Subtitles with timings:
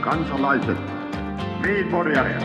[0.00, 0.78] kansalaiset,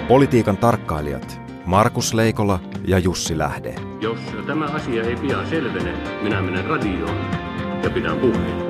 [0.07, 3.75] Politiikan tarkkailijat Markus Leikola ja Jussi Lähde.
[4.01, 7.17] Jos tämä asia ei pian selvene, minä menen radioon
[7.83, 8.65] ja pidän puheen.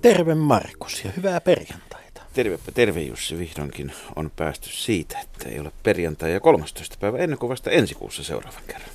[0.00, 2.22] Terve Markus ja hyvää perjantaita.
[2.32, 6.96] Tervepä terve Jussi, vihdoinkin on päästy siitä, että ei ole perjantai ja 13.
[7.00, 8.90] päivä ennen kuin vasta ensi kuussa seuraavan kerran.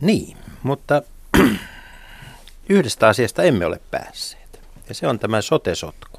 [0.00, 1.02] Niin, mutta
[2.68, 4.60] yhdestä asiasta emme ole päässeet.
[4.88, 6.18] Ja se on tämä sote-sotku.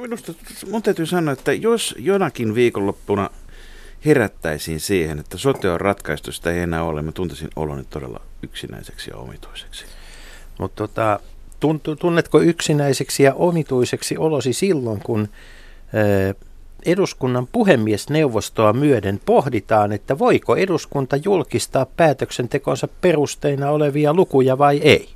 [0.00, 0.32] Minusta
[0.70, 3.30] mun täytyy sanoa, että jos jonakin viikonloppuna
[4.04, 9.10] herättäisiin siihen, että sote on ratkaistu, sitä ei enää ole, mä tuntisin oloni todella yksinäiseksi
[9.10, 9.84] ja omituiseksi.
[10.58, 11.20] Mutta tota,
[11.98, 15.28] tunnetko yksinäiseksi ja omituiseksi olosi silloin, kun
[16.86, 25.08] eduskunnan puhemiesneuvostoa myöden pohditaan, että voiko eduskunta julkistaa päätöksentekonsa perusteina olevia lukuja vai ei?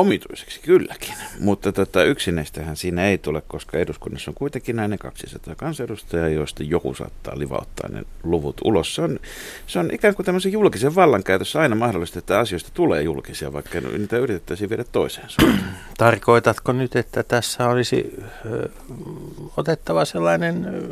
[0.00, 6.28] Omituiseksi kylläkin, mutta tota, yksinäistähän siinä ei tule, koska eduskunnassa on kuitenkin näin 200 kansanedustajaa,
[6.28, 8.94] joista joku saattaa livauttaa ne luvut ulos.
[8.94, 9.18] Se on,
[9.66, 14.18] se on ikään kuin tämmöisen julkisen vallankäytössä aina mahdollista, että asioista tulee julkisia, vaikka niitä
[14.18, 15.76] yritettäisiin viedä toiseen suuntaan.
[15.98, 18.16] Tarkoitatko nyt, että tässä olisi
[18.46, 18.68] ö,
[19.56, 20.88] otettava sellainen ö,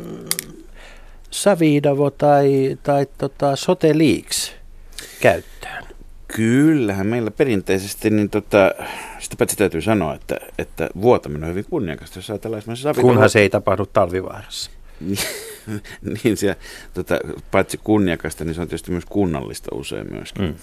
[1.31, 4.51] Saviidavo tai, tai tota, Sote Leaks
[5.21, 5.88] käyttöön?
[6.35, 8.71] Kyllähän meillä perinteisesti, niin tota,
[9.19, 13.07] sitä paitsi täytyy sanoa, että, että vuotaminen on hyvin kunniakasta, jos ajatellaan esimerkiksi Savitalo...
[13.07, 14.71] Kunhan se ei tapahdu talvivaarassa.
[16.23, 16.55] niin se,
[16.93, 17.19] tota,
[17.51, 20.45] paitsi kunniakasta, niin se on tietysti myös kunnallista usein myöskin.
[20.45, 20.55] Mm.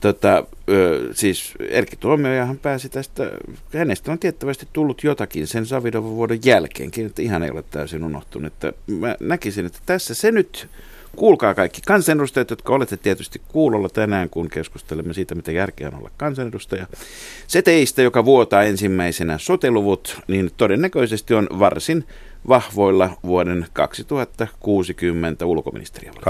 [0.00, 3.30] Tota, ö, siis Erkki Tuomiojahan pääsi tästä,
[3.74, 8.52] hänestä on tiettävästi tullut jotakin sen Savidovon vuoden jälkeenkin, että ihan ei ole täysin unohtunut.
[8.52, 10.68] Että mä näkisin, että tässä se nyt
[11.16, 16.10] Kuulkaa kaikki kansanedustajat, jotka olette tietysti kuulolla tänään, kun keskustelemme siitä, mitä järkeä on olla
[16.16, 16.86] kansanedustaja.
[17.46, 22.04] Se teistä, joka vuotaa ensimmäisenä soteluvut, niin todennäköisesti on varsin
[22.48, 26.20] vahvoilla vuoden 2060 ulkoministeriöllä.
[26.20, 26.24] 2060-2090,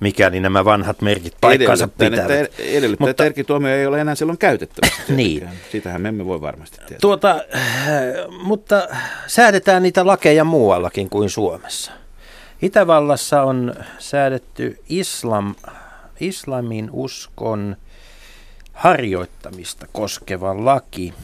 [0.00, 2.30] mikäli nämä vanhat merkit paikkansa pitävät.
[2.30, 5.02] Että edellyttää, Mutta, että tuomio ei ole enää silloin käytettävissä.
[5.16, 5.48] niin.
[5.72, 6.98] Sitähän me emme voi varmasti tietää.
[7.00, 7.44] Tuota,
[8.42, 8.88] mutta
[9.26, 11.92] säädetään niitä lakeja muuallakin kuin Suomessa.
[12.62, 15.54] Itävallassa on säädetty islam,
[16.20, 17.76] islamin uskon
[18.72, 21.14] harjoittamista koskeva laki–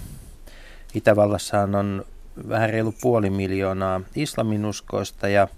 [0.95, 2.05] Itävallassahan on
[2.49, 5.49] vähän reilu puoli miljoonaa islaminuskoista ja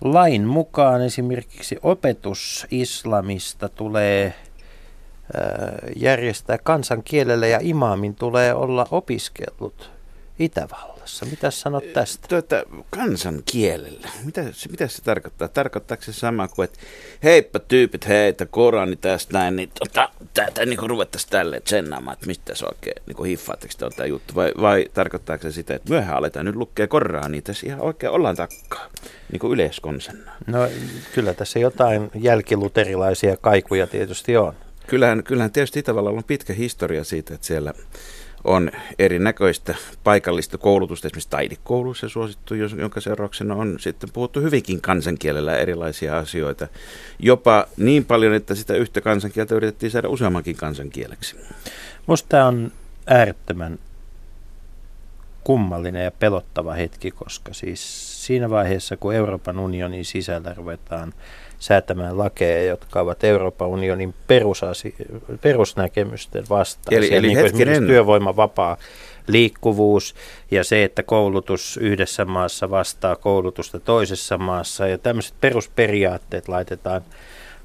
[0.00, 4.34] lain mukaan esimerkiksi opetus islamista tulee
[5.96, 9.97] järjestää kansankielellä ja imaamin tulee olla opiskellut
[10.38, 11.26] Itävallassa.
[11.26, 12.28] Mitä sanot tästä?
[12.28, 14.08] Tuota, kansankielellä.
[14.24, 15.48] Mitä, mitä se tarkoittaa?
[15.48, 16.78] Tarkoittaako se sama kuin, että
[17.22, 22.54] heippa tyypit, heitä Korani tästä näin, niin tota, tätä niin ruvettaisiin tälleen tsennaamaan, että mistä
[22.54, 26.18] se oikein, niin hiffaatteko te on tämä juttu, vai, vai tarkoittaako se sitä, että myöhään
[26.18, 26.86] aletaan nyt lukea
[27.28, 28.86] niin tässä ihan oikein ollaan takkaa,
[29.32, 30.32] niin kuin yleiskonsenna?
[30.46, 30.68] No
[31.14, 34.54] kyllä tässä jotain jälkiluterilaisia kaikuja tietysti on.
[34.86, 37.74] Kyllähän, kyllähän tietysti Itävallalla on pitkä historia siitä, että siellä
[38.44, 46.18] on erinäköistä paikallista koulutusta, esimerkiksi taidekouluissa suosittu, jonka seurauksena on sitten puhuttu hyvinkin kansankielellä erilaisia
[46.18, 46.68] asioita.
[47.18, 51.36] Jopa niin paljon, että sitä yhtä kansankieltä yritettiin saada useammankin kansankieleksi.
[52.06, 52.72] Minusta tämä on
[53.06, 53.78] äärettömän
[55.44, 61.14] kummallinen ja pelottava hetki, koska siis siinä vaiheessa, kun Euroopan unionin sisällä ruvetaan
[61.58, 64.94] säätämään lakeja, jotka ovat Euroopan unionin perusasi,
[65.40, 68.76] perusnäkemysten vastaisia, eli, eli niin kuin työvoiman vapaa
[69.26, 70.14] liikkuvuus
[70.50, 77.02] ja se, että koulutus yhdessä maassa vastaa koulutusta toisessa maassa ja tämmöiset perusperiaatteet laitetaan,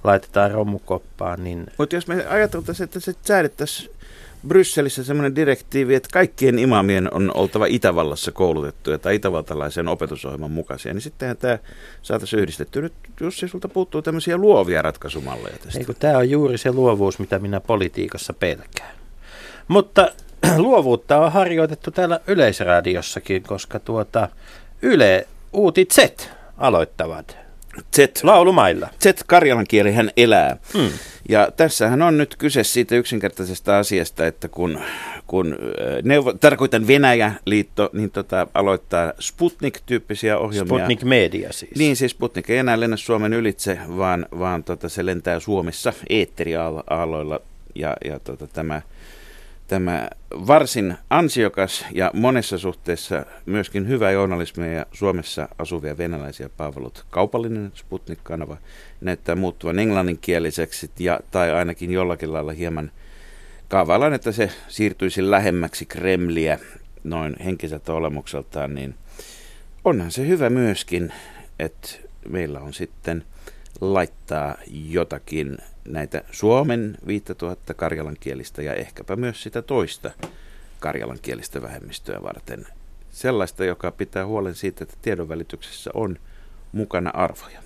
[0.03, 1.43] laitetaan romukoppaan.
[1.43, 1.65] Niin...
[1.77, 3.91] Mutta jos me ajateltaisiin, että se säädettäisiin
[4.47, 11.01] Brysselissä semmoinen direktiivi, että kaikkien imamien on oltava Itävallassa koulutettuja tai itävaltalaisen opetusohjelman mukaisia, niin
[11.01, 11.57] sittenhän tämä
[12.01, 12.81] saataisiin yhdistetty.
[12.81, 15.79] Nyt Jussi, sulta puuttuu tämmöisiä luovia ratkaisumalleja tästä.
[15.79, 18.95] Eikö, tämä on juuri se luovuus, mitä minä politiikassa pelkään.
[19.67, 20.11] Mutta
[20.57, 24.29] luovuutta on harjoitettu täällä Yleisradiossakin, koska tuota
[24.81, 27.42] Yle Uutit Z aloittavat
[27.95, 28.23] Z.
[28.23, 28.89] Laulumailla.
[29.03, 30.57] Z, karjalan kieli, hän elää.
[30.73, 30.89] Mm.
[31.29, 34.79] Ja tässähän on nyt kyse siitä yksinkertaisesta asiasta, että kun,
[35.27, 35.57] kun
[36.03, 40.77] neuvo, tarkoitan Venäjä-liitto, niin tota, aloittaa Sputnik-tyyppisiä ohjelmia.
[40.77, 41.75] Sputnik Media siis.
[41.75, 47.39] Niin, siis Sputnik ei enää lennä Suomen ylitse, vaan, vaan tota, se lentää Suomessa eetteriaaloilla.
[47.75, 48.81] Ja, ja tota, tämä
[49.67, 57.05] tämä varsin ansiokas ja monessa suhteessa myöskin hyvä journalismia ja Suomessa asuvia venäläisiä palvelut.
[57.09, 58.57] Kaupallinen Sputnik-kanava
[59.01, 62.91] näyttää muuttuvan englanninkieliseksi ja, tai ainakin jollakin lailla hieman
[63.67, 66.59] kaavaillaan, että se siirtyisi lähemmäksi Kremliä
[67.03, 68.95] noin henkiseltä olemukseltaan, niin
[69.83, 71.13] onhan se hyvä myöskin,
[71.59, 71.89] että
[72.29, 73.23] meillä on sitten
[73.81, 74.55] laittaa
[74.89, 75.57] jotakin
[75.87, 80.11] näitä Suomen 5000 karjalankielistä ja ehkäpä myös sitä toista
[80.79, 82.67] karjalankielistä vähemmistöä varten.
[83.11, 86.17] Sellaista, joka pitää huolen siitä, että tiedonvälityksessä on
[86.71, 87.59] mukana arvoja.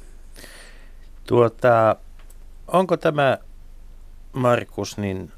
[1.27, 1.95] Tuota,
[2.67, 3.37] onko tämä,
[4.33, 5.31] Markus, niin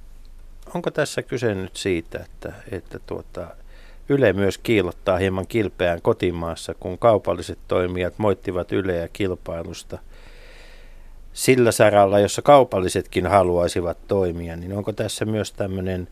[0.73, 3.47] onko tässä kyse nyt siitä, että, että tuota,
[4.09, 9.97] Yle myös kiilottaa hieman kilpeään kotimaassa, kun kaupalliset toimijat moittivat Yleä kilpailusta–
[11.39, 16.07] sillä saralla, jossa kaupallisetkin haluaisivat toimia, niin onko tässä myös tämmöinen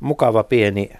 [0.00, 0.90] mukava pieni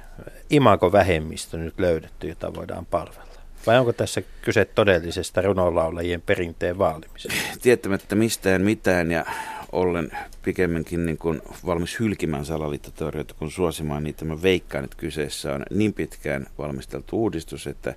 [0.51, 3.27] imakovähemmistö nyt löydetty, jota voidaan palvella?
[3.67, 7.43] Vai onko tässä kyse todellisesta runolaulajien perinteen vaalimisesta?
[7.63, 9.25] Tietämättä mistään mitään ja
[9.73, 10.11] ollen
[10.43, 14.25] pikemminkin niin kuin valmis hylkimään salaliittoteorioita kuin suosimaan niitä.
[14.25, 17.95] Mä veikkaan, että kyseessä on niin pitkään valmisteltu uudistus, että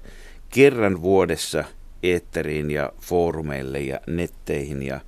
[0.49, 1.63] kerran vuodessa
[2.03, 4.99] eetteriin ja foorumeille ja netteihin ja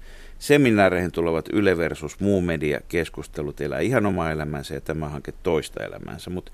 [0.41, 5.83] seminaareihin tulevat Yle versus muu media keskustelut elää ihan omaa elämänsä ja tämä hanke toista
[5.83, 6.29] elämänsä.
[6.29, 6.51] Mutta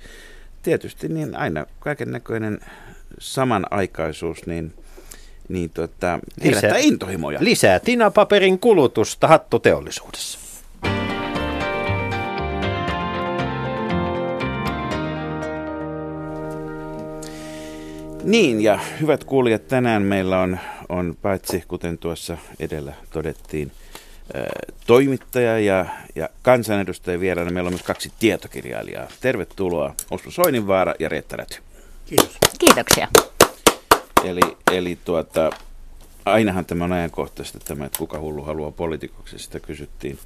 [0.63, 2.59] tietysti niin aina kaiken näköinen
[3.19, 4.73] samanaikaisuus, niin
[5.49, 7.39] niin tota, herättää lisää, intohimoja.
[7.41, 10.39] Lisää tinapaperin kulutusta hattuteollisuudessa.
[18.23, 23.71] Niin, ja hyvät kuulijat, tänään meillä on, on paitsi, kuten tuossa edellä todettiin,
[24.87, 25.85] toimittaja ja,
[26.15, 27.51] ja kansanedustaja vieraana.
[27.51, 29.07] Meillä on myös kaksi tietokirjailijaa.
[29.21, 31.57] Tervetuloa Osmo Soininvaara ja Reetta Räty.
[32.05, 32.37] Kiitos.
[32.59, 33.07] Kiitoksia.
[34.23, 34.41] Eli,
[34.71, 35.49] eli tuota,
[36.25, 39.39] ainahan tämä on ajankohtaista tämä, että kuka hullu haluaa poliitikoksi.
[39.39, 40.19] Sitä kysyttiin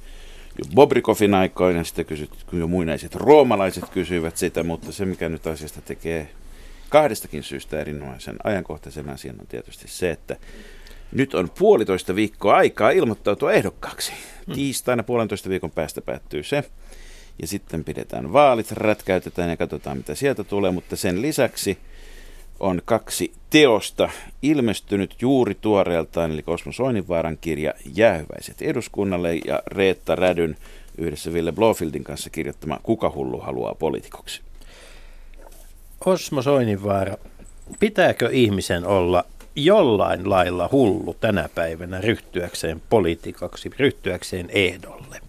[0.58, 5.80] jo Bobrikoffin aikoina, sitä kysyttiin jo muinaiset roomalaiset kysyivät sitä, mutta se mikä nyt asiasta
[5.80, 6.28] tekee
[6.92, 10.36] kahdestakin syystä erinomaisen ajankohtaisen asian on tietysti se, että
[11.12, 14.12] nyt on puolitoista viikkoa aikaa ilmoittautua ehdokkaaksi.
[14.46, 14.54] Hmm.
[14.54, 16.64] Tiistaina puolentoista viikon päästä päättyy se.
[17.42, 20.70] Ja sitten pidetään vaalit, rätkäytetään ja katsotaan mitä sieltä tulee.
[20.70, 21.78] Mutta sen lisäksi
[22.60, 24.10] on kaksi teosta
[24.42, 30.56] ilmestynyt juuri tuoreeltaan, eli Kosmo Soininvaaran kirja Jäähyväiset eduskunnalle ja Reetta Rädyn
[30.98, 34.42] yhdessä Ville Blofieldin kanssa kirjoittama Kuka hullu haluaa poliitikoksi.
[36.06, 37.16] Osmo Soininvaara,
[37.80, 39.24] pitääkö ihmisen olla
[39.56, 45.20] jollain lailla hullu tänä päivänä ryhtyäkseen poliitikaksi, ryhtyäkseen ehdolle?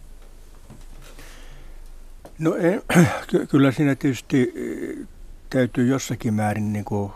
[2.40, 2.80] No ei,
[3.30, 5.08] ky- kyllä siinä tietysti eh,
[5.50, 7.12] täytyy jossakin määrin niin kuin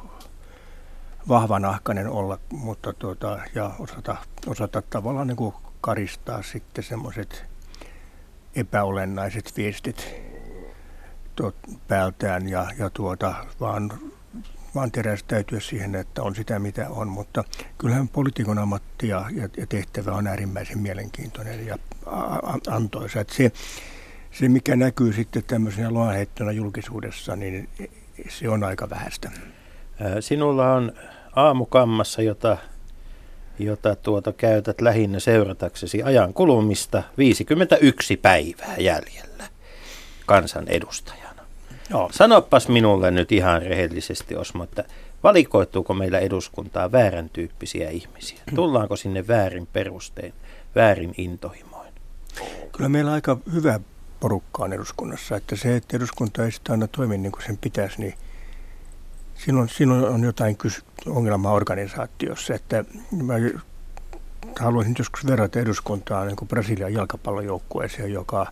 [1.27, 4.17] vahvanahkainen olla, mutta tuota, ja osata,
[4.47, 7.45] osata tavallaan niin kuin karistaa sitten semmoiset
[8.55, 10.26] epäolennaiset viestit
[11.87, 13.91] päältään ja, ja tuota, vaan,
[14.75, 17.43] vaan terästäytyä siihen, että on sitä mitä on, mutta
[17.77, 19.25] kyllähän poliitikon ammatti ja,
[19.57, 21.77] ja tehtävä on äärimmäisen mielenkiintoinen ja
[22.67, 23.19] antoisa.
[23.19, 23.51] Että se,
[24.31, 27.69] se, mikä näkyy sitten tämmöisenä loanheittona julkisuudessa, niin
[28.29, 29.31] se on aika vähäistä.
[30.19, 30.91] Sinulla on
[31.35, 32.57] aamukammassa, jota,
[33.59, 39.43] jota tuota käytät lähinnä seurataksesi ajan kulumista 51 päivää jäljellä
[40.25, 41.26] kansanedustajana.
[41.89, 42.09] Joo.
[42.11, 44.83] Sanopas minulle nyt ihan rehellisesti, Osmo, että
[45.23, 48.39] valikoituuko meillä eduskuntaa väärän tyyppisiä ihmisiä?
[48.55, 50.33] Tullaanko sinne väärin perustein,
[50.75, 51.93] väärin intohimoin?
[52.71, 53.79] Kyllä meillä aika hyvä
[54.19, 55.35] porukka on eduskunnassa.
[55.35, 58.13] Että se, että eduskunta ei sitä aina toimi niin kuin sen pitäisi, niin
[59.35, 62.53] silloin, silloin on jotain kys- ongelmaa organisaatiossa.
[62.53, 62.85] Että
[63.23, 63.33] mä
[64.59, 68.47] haluaisin joskus verrata eduskuntaa niin kuin Brasilian jalkapallojoukkueeseen, joka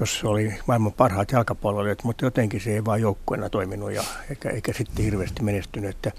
[0.00, 4.72] jos oli maailman parhaat jalkapalloilijat, mutta jotenkin se ei vaan joukkueena toiminut ja eikä, eikä
[4.72, 5.90] sitten hirveästi menestynyt.
[5.90, 6.12] Että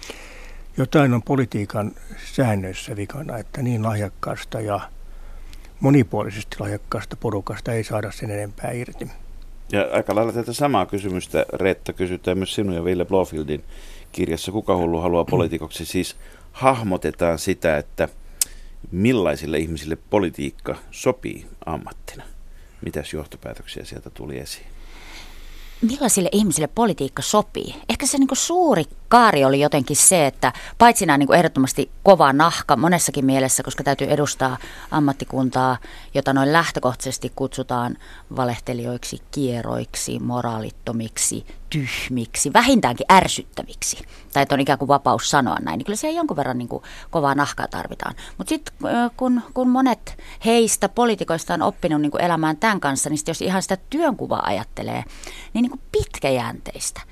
[0.78, 1.92] jotain on politiikan
[2.34, 4.80] säännöissä vikana, että niin lahjakkaasta ja
[5.80, 9.08] monipuolisesti lahjakkaasta porukasta ei saada sen enempää irti.
[9.72, 13.64] Ja aika lailla tätä samaa kysymystä, Retta, kysytään myös sinun ja Ville Blofieldin
[14.12, 15.86] kirjassa Kuka hullu haluaa poliitikoksi.
[15.86, 16.16] Siis
[16.52, 18.10] hahmotetaan sitä, että
[18.92, 22.24] millaisille ihmisille politiikka sopii ammattina.
[22.82, 24.66] Mitäs johtopäätöksiä sieltä tuli esiin?
[25.82, 27.76] Millaisille ihmisille politiikka sopii?
[27.90, 32.76] Ehkä se niin suuri kaari oli jotenkin se, että paitsi nämä niin ehdottomasti kova nahka
[32.76, 34.58] monessakin mielessä, koska täytyy edustaa
[34.92, 35.78] ammattikuntaa,
[36.14, 37.98] jota noin lähtökohtaisesti kutsutaan
[38.36, 43.98] valehtelijoiksi, kieroiksi, moraalittomiksi, tyhmiksi, vähintäänkin ärsyttäviksi.
[44.34, 46.84] Tai että on ikään kuin vapaus sanoa näin, niin kyllä siellä jonkun verran niin kuin
[47.10, 48.16] kovaa nahkaa tarvitaan.
[48.38, 48.74] Mutta sitten
[49.18, 53.62] kun, kun monet heistä poliitikoista on oppinut niin kuin elämään tämän kanssa, niin jos ihan
[53.62, 55.04] sitä työnkuvaa ajattelee,
[55.54, 57.02] niin, niin kuin pitkäjänteistä–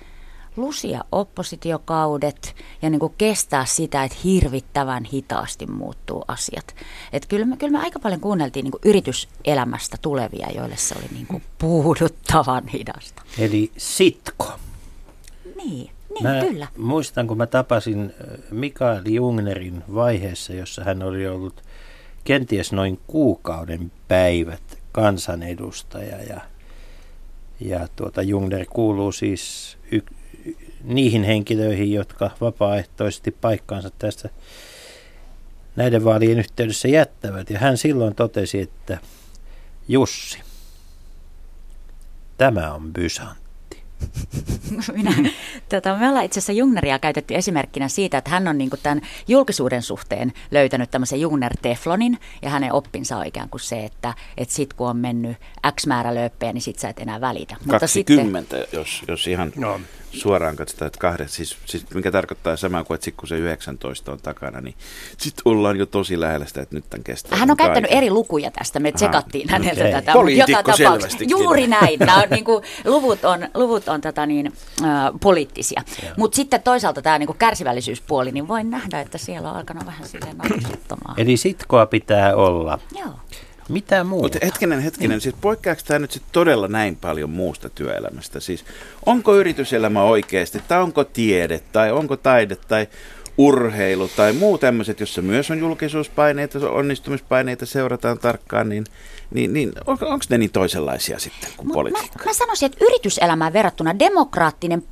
[0.58, 6.76] lusia oppositiokaudet ja niin kuin kestää sitä, että hirvittävän hitaasti muuttuu asiat.
[7.14, 11.08] Et kyllä, me, kyllä me aika paljon kuunneltiin niin kuin yrityselämästä tulevia, joille se oli
[11.14, 13.22] niin kuin puuduttavan hidasta.
[13.38, 14.52] Eli sitko.
[15.56, 16.68] Niin, niin mä kyllä.
[16.78, 18.14] muistan, kun mä tapasin
[18.52, 21.64] Mikael Jungnerin vaiheessa, jossa hän oli ollut
[22.24, 26.42] kenties noin kuukauden päivät kansanedustaja ja
[27.60, 30.02] ja tuota, Jungner kuuluu siis y-
[30.88, 34.30] niihin henkilöihin, jotka vapaaehtoisesti paikkaansa tästä
[35.76, 37.50] näiden vaalien yhteydessä jättävät.
[37.50, 38.98] Ja hän silloin totesi, että
[39.88, 40.40] Jussi,
[42.38, 43.48] tämä on Bysantti.
[44.94, 45.12] Minä,
[45.70, 49.82] tota, me ollaan itse asiassa Jungneria käytetty esimerkkinä siitä, että hän on niin tämän julkisuuden
[49.82, 54.90] suhteen löytänyt tämmöisen Jungner-teflonin ja hänen oppinsa on ikään kuin se, että, että sit kun
[54.90, 55.38] on mennyt
[55.76, 57.56] X määrä lööppejä, niin sit sä et enää välitä.
[57.68, 59.80] 20, sitten, jos, jos ihan no
[60.12, 64.12] suoraan katsotaan, että kahdet, siis, siis mikä tarkoittaa samaa kuin, että sit kun se 19
[64.12, 64.76] on takana, niin
[65.18, 67.38] sitten ollaan jo tosi lähellä sitä, että nyt tämän kestää.
[67.38, 67.74] Hän on kaiken.
[67.74, 69.92] käyttänyt eri lukuja tästä, me tsekattiin häneltä okay.
[69.92, 70.14] tätä.
[70.14, 71.26] Poliitikko selvästi.
[71.30, 74.90] Juuri näin, Nämä on, niin kuin, luvut on, luvut on tätä niin, äh,
[75.22, 75.84] poliittisia.
[76.18, 80.08] Mutta sitten toisaalta tämä niin kuin kärsivällisyyspuoli, niin voin nähdä, että siellä on alkanut vähän
[80.08, 80.38] silleen
[81.18, 82.80] Eli sitkoa pitää olla.
[83.00, 83.14] Joo.
[83.70, 84.26] Mitä muuta?
[84.26, 85.10] Mutta hetkinen, hetkinen.
[85.10, 85.22] Niin.
[85.22, 88.40] Siis poikkeako tämä nyt sit todella näin paljon muusta työelämästä?
[88.40, 88.66] Siis
[89.06, 92.88] onko yrityselämä oikeasti, tai onko tiede, tai onko taide, tai
[93.38, 98.84] urheilu, tai muu tämmöiset, jossa myös on julkisuuspaineita, onnistumispaineita, seurataan tarkkaan, niin,
[99.32, 102.20] niin, niin on, onko ne niin toisenlaisia sitten kuin politiikka?
[102.20, 104.84] Mä, mä sanoisin, että yrityselämään verrattuna demokraattinen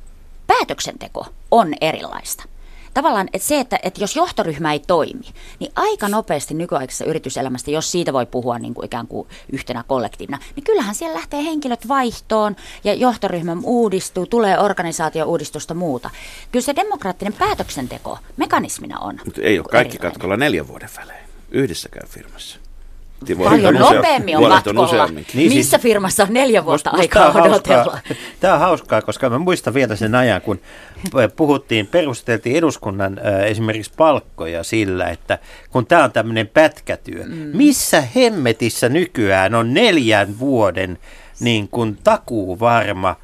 [0.46, 2.44] päätöksenteko on erilaista
[2.96, 5.26] tavallaan että se, että, että jos johtoryhmä ei toimi,
[5.60, 10.38] niin aika nopeasti nykyaikaisessa yrityselämästä, jos siitä voi puhua niin kuin ikään kuin yhtenä kollektiivina,
[10.56, 16.10] niin kyllähän siellä lähtee henkilöt vaihtoon ja johtoryhmä uudistuu, tulee organisaatio-uudistusta muuta.
[16.52, 19.20] Kyllä se demokraattinen päätöksenteko mekanismina on.
[19.24, 20.12] Mutta ei ole kaikki erilainen.
[20.12, 22.58] katkolla neljän vuoden välein yhdessäkään firmassa.
[23.44, 25.06] Paljon nopeammin on matkolla.
[25.06, 27.98] Niin siis- Missä siis, firmassa on neljä vuotta musta, aikaa musta odotella?
[28.40, 30.60] Tämä on hauskaa, koska mä muistan vielä sen ajan, kun
[31.36, 35.38] puhuttiin, perusteltiin eduskunnan äh, esimerkiksi palkkoja sillä, että
[35.70, 37.34] kun tämä on tämmöinen pätkätyö, mm.
[37.52, 40.98] missä hemmetissä nykyään on neljän vuoden
[41.40, 43.16] niin kuin takuu varma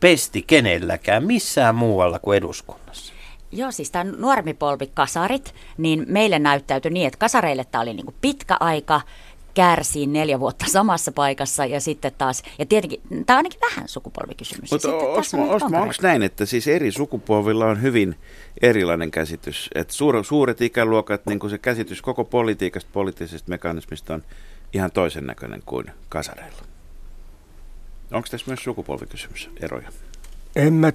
[0.00, 3.07] pesti kenelläkään, missään muualla kuin eduskunnassa?
[3.52, 8.56] Joo, siis tämä nuormipolvi kasarit, niin meille näyttäytyi niin, että kasareille tämä oli niinku pitkä
[8.60, 9.00] aika,
[9.54, 14.70] kärsii neljä vuotta samassa paikassa ja sitten taas, ja tietenkin tämä on ainakin vähän sukupolvikysymys.
[14.70, 18.16] Mutta Osmo, Osmo onko näin, että siis eri sukupolvilla on hyvin
[18.62, 24.22] erilainen käsitys, että suur, suuret ikäluokat, niin kuin se käsitys koko politiikasta, poliittisesta mekanismista on
[24.72, 26.62] ihan toisen näköinen kuin kasareilla.
[28.12, 29.88] Onko tässä myös sukupolvikysymys eroja?
[30.56, 30.92] En mä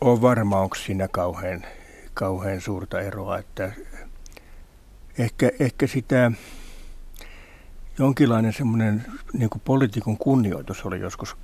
[0.00, 1.64] ole varma, onko siinä kauhean,
[2.14, 3.72] kauhean suurta eroa, että
[5.18, 6.32] ehkä, ehkä sitä
[7.98, 11.36] jonkinlainen semmoinen niin poliitikon kunnioitus oli joskus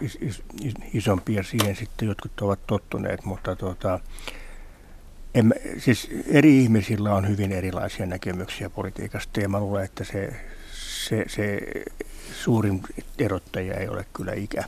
[0.00, 4.00] is, is, is, isompi ja siihen sitten jotkut ovat tottuneet, mutta tuota,
[5.34, 10.32] en, siis eri ihmisillä on hyvin erilaisia näkemyksiä politiikasta ja mä luulen, että se,
[11.08, 11.60] se, se
[12.32, 12.82] suurin
[13.18, 14.64] erottaja ei ole kyllä ikä,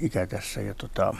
[0.00, 0.60] ikä tässä.
[0.60, 1.14] Ja tota,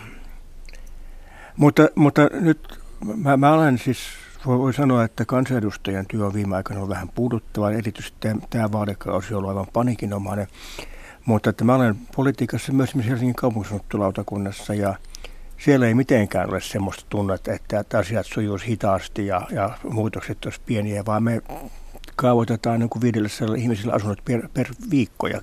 [1.57, 2.79] mutta, mutta nyt
[3.17, 3.99] mä, mä olen siis,
[4.47, 7.71] voi, sanoa, että kansanedustajan työ on viime aikoina ollut vähän puuduttava.
[7.71, 10.47] Erityisesti tämä, tämä vaalikausi on ollut aivan panikinomainen.
[11.25, 14.95] Mutta että mä olen politiikassa myös Helsingin kaupunkisuunnittelautakunnassa ja
[15.59, 21.05] siellä ei mitenkään ole semmoista tunnetta, että asiat sujuisi hitaasti ja, ja muutokset olisi pieniä,
[21.07, 21.43] vaan me
[22.17, 23.29] kaavoitetaan niin kuin viidelle
[23.59, 25.41] ihmisillä asunnot per, per viikko ja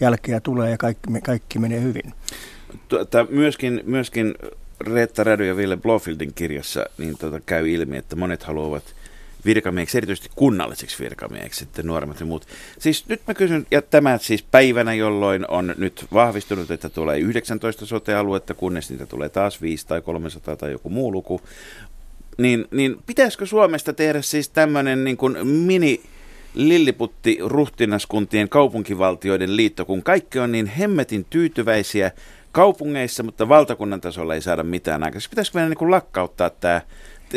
[0.00, 2.14] jälkeä tulee ja kaikki, kaikki menee hyvin.
[2.88, 4.34] Tuota, myöskin, myöskin
[4.80, 8.94] Reetta Rädy ja Ville Blofieldin kirjassa niin tota, käy ilmi, että monet haluavat
[9.44, 12.46] virkamieheksi, erityisesti kunnalliseksi virkamieheksi, sitten nuoremmat ja muut.
[12.78, 17.86] Siis nyt mä kysyn, ja tämä siis päivänä, jolloin on nyt vahvistunut, että tulee 19
[17.86, 21.40] sote-aluetta, kunnes niitä tulee taas 5 tai 300 tai joku muu luku,
[22.38, 26.00] niin, niin pitäisikö Suomesta tehdä siis tämmöinen niin kuin mini
[26.54, 32.10] lilliputti ruhtinaskuntien kaupunkivaltioiden liitto, kun kaikki on niin hemmetin tyytyväisiä
[32.52, 35.20] kaupungeissa, mutta valtakunnan tasolla ei saada mitään aikaa.
[35.30, 36.80] Pitäisikö meidän niin kuin lakkauttaa tämä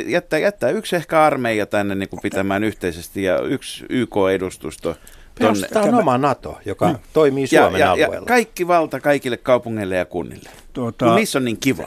[0.05, 4.95] jättää, jättää yksi ehkä armeija tänne niin kuin pitämään yhteisesti ja yksi YK-edustusto
[5.39, 5.67] Tonne.
[5.75, 6.99] On oma NATO, joka mm.
[7.13, 8.15] toimii Suomen ja, ja, alueella.
[8.15, 10.49] Ja kaikki valta kaikille kaupungeille ja kunnille.
[10.73, 11.83] Tuota, kun niissä on niin kiva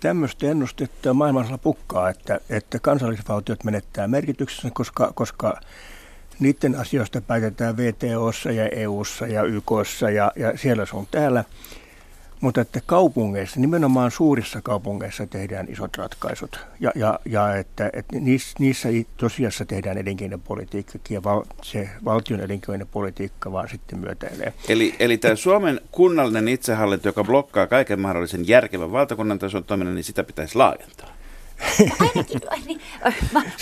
[0.00, 5.60] Tämmöistä ennustetta maailmassa pukkaa, että, että kansallisvaltiot menettää merkityksensä, koska, koska
[6.40, 11.44] niiden asioista päätetään VTOssa ja EUssa ja YKssa ja, ja siellä se on täällä.
[12.42, 18.56] Mutta että kaupungeissa, nimenomaan suurissa kaupungeissa tehdään isot ratkaisut ja, ja, ja että, että niissä,
[18.58, 24.52] niissä tosiassa tehdään elinkeinopolitiikka ja val, se valtion elinkeinopolitiikka vaan sitten myötäilee.
[24.68, 30.04] Eli, eli tämä Suomen kunnallinen itsehallinto, joka blokkaa kaiken mahdollisen järkevän valtakunnan tason toiminnan, niin
[30.04, 31.11] sitä pitäisi laajentaa.
[32.00, 32.80] Ainakin, niin,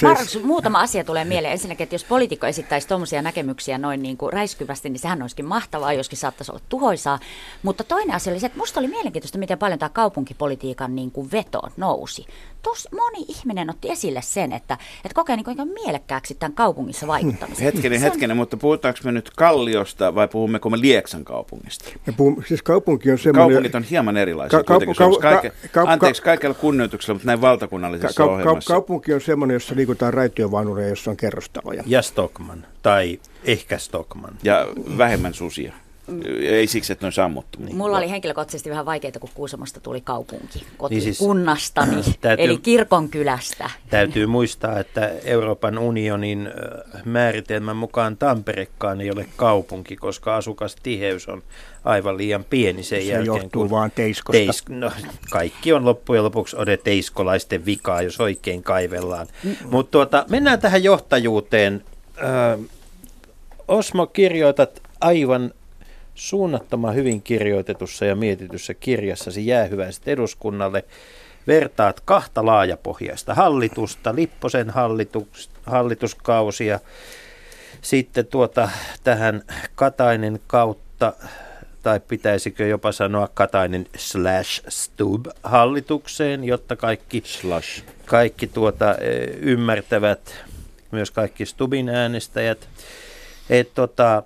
[0.02, 1.52] Markus, muutama asia tulee mieleen.
[1.52, 5.92] Ensinnäkin, että jos poliitikko esittäisi tuommoisia näkemyksiä noin niin kuin räiskyvästi, niin sehän olisikin mahtavaa,
[5.92, 7.19] joskin saattaisi olla tuhoisaa.
[7.62, 11.30] Mutta toinen asia oli se, että musta oli mielenkiintoista, miten paljon tämä kaupunkipolitiikan niin kuin
[11.33, 12.26] veto nousi
[12.62, 17.64] tos, moni ihminen otti esille sen, että, että kokee niin kuin mielekkääksi tämän kaupungissa vaikuttamisen.
[17.64, 21.90] Hetkinen, hetkinen, mutta puhutaanko me nyt Kalliosta vai puhummeko me Lieksan kaupungista?
[22.07, 23.49] Me puhumme, siis kaupunki on semmoinen...
[23.55, 24.97] Kaupungit on hieman erilaisia ka- kuitenkin.
[24.97, 28.69] Ka- ka- Kaike, ka- anteeksi kaikella kunnioituksella, mutta näin valtakunnallisessa ka- ohjelmassa.
[28.69, 31.83] Ka- kaupunki on semmoinen, jossa liikutaan raitiovaunuja, jossa on kerrostaloja.
[31.87, 34.35] Ja Stockman, tai ehkä Stockman.
[34.43, 34.67] Ja
[34.99, 35.73] vähemmän susia.
[36.40, 37.59] Ei siksi, että ne on sammuttu.
[37.62, 37.76] Niin.
[37.76, 43.71] Mulla oli henkilökohtaisesti vähän vaikeaa, kun Kuusamosta tuli kaupunki kotikunnastani, niin siis, täytyy, eli kirkonkylästä.
[43.90, 46.50] Täytyy muistaa, että Euroopan unionin
[47.05, 51.43] määritelmän mukaan Tamperekaan ei ole kaupunki, koska asukastiheys on
[51.85, 53.26] aivan liian pieni sen Se jälkeen.
[53.26, 54.38] johtuu kun vaan teiskosta.
[54.38, 54.93] Teis, no,
[55.31, 59.26] kaikki on loppujen lopuksi ode teiskolaisten vikaa, jos oikein kaivellaan.
[59.45, 59.57] Mm.
[59.71, 61.85] Mutta tuota, mennään tähän johtajuuteen.
[62.19, 62.59] Ö,
[63.69, 65.52] Osmo, kirjoitat aivan
[66.14, 70.85] suunnattoman hyvin kirjoitetussa ja mietityssä kirjassasi jäähyväiset eduskunnalle.
[71.47, 76.81] Vertaat kahta laajapohjaista hallitusta, Lipposen hallitus, hallituskausia,
[77.83, 78.71] sitten tuota,
[79.05, 79.43] tähän
[79.75, 81.12] Katainen kautta,
[81.83, 87.85] tai pitäisikö jopa sanoa Katainen slash Stub hallitukseen, jotta kaikki, slash.
[88.07, 90.35] kaikki tuota, e, ymmärtävät,
[90.90, 92.69] myös kaikki Stubin äänestäjät,
[93.50, 94.23] että tota,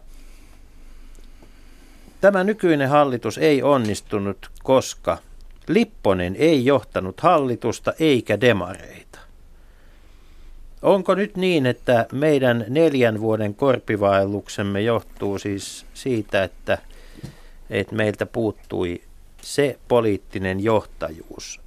[2.25, 5.19] Tämä nykyinen hallitus ei onnistunut, koska
[5.69, 9.19] Lipponen ei johtanut hallitusta eikä demareita.
[10.83, 16.79] Onko nyt niin, että meidän neljän vuoden korpivaelluksemme johtuu siis siitä, että,
[17.71, 19.03] että meiltä puuttui
[19.43, 21.61] se poliittinen johtajuus,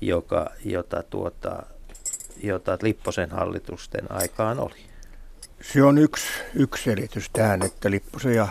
[0.00, 1.62] joka, jota, tuota,
[2.42, 4.95] jota Lipposen hallitusten aikaan oli?
[5.72, 8.48] Se on yksi, yksi selitys tähän, että Lipposen ja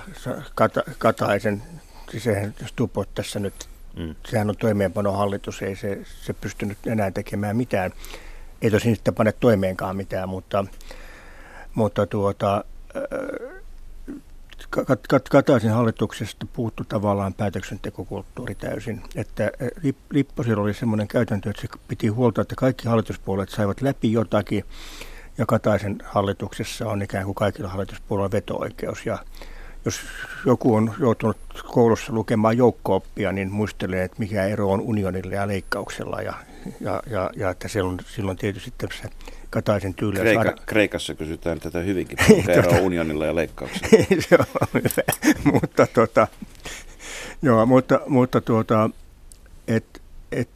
[0.55, 1.63] Kata, Kataisen,
[2.11, 2.23] siis
[2.65, 3.53] Stupot tässä nyt,
[3.97, 4.15] mm.
[4.27, 7.91] sehän on toimeenpanohallitus, ei se, se pystynyt enää tekemään mitään.
[8.61, 10.65] Ei tosin sitten pane toimeenkaan mitään, mutta,
[11.73, 12.63] mutta tuota,
[15.29, 19.01] Kataisen hallituksesta puuttu tavallaan päätöksentekokulttuuri täysin.
[19.15, 19.51] Että
[20.11, 24.63] Lipposilla oli semmoinen käytäntö, että se piti huolta, että kaikki hallituspuolet saivat läpi jotakin,
[25.37, 29.05] ja Kataisen hallituksessa on ikään kuin kaikilla hallituspuolueilla veto-oikeus.
[29.05, 29.17] Ja
[29.85, 29.99] jos
[30.45, 36.21] joku on joutunut koulussa lukemaan joukko-oppia, niin muistelee, että mikä ero on unionilla ja leikkauksella.
[36.21, 36.33] Ja,
[36.81, 39.09] ja, ja, ja että silloin, silloin tietysti se
[39.49, 40.19] Kataisen tyyli.
[40.19, 40.57] Kreika, saada...
[40.65, 43.87] Kreikassa kysytään tätä hyvinkin, mikä ero on unionilla ja leikkauksella.
[44.29, 45.51] se on hyvä.
[45.53, 46.27] mutta, tota,
[47.41, 48.89] joo, mutta, mutta tuota,
[49.67, 50.49] et, et,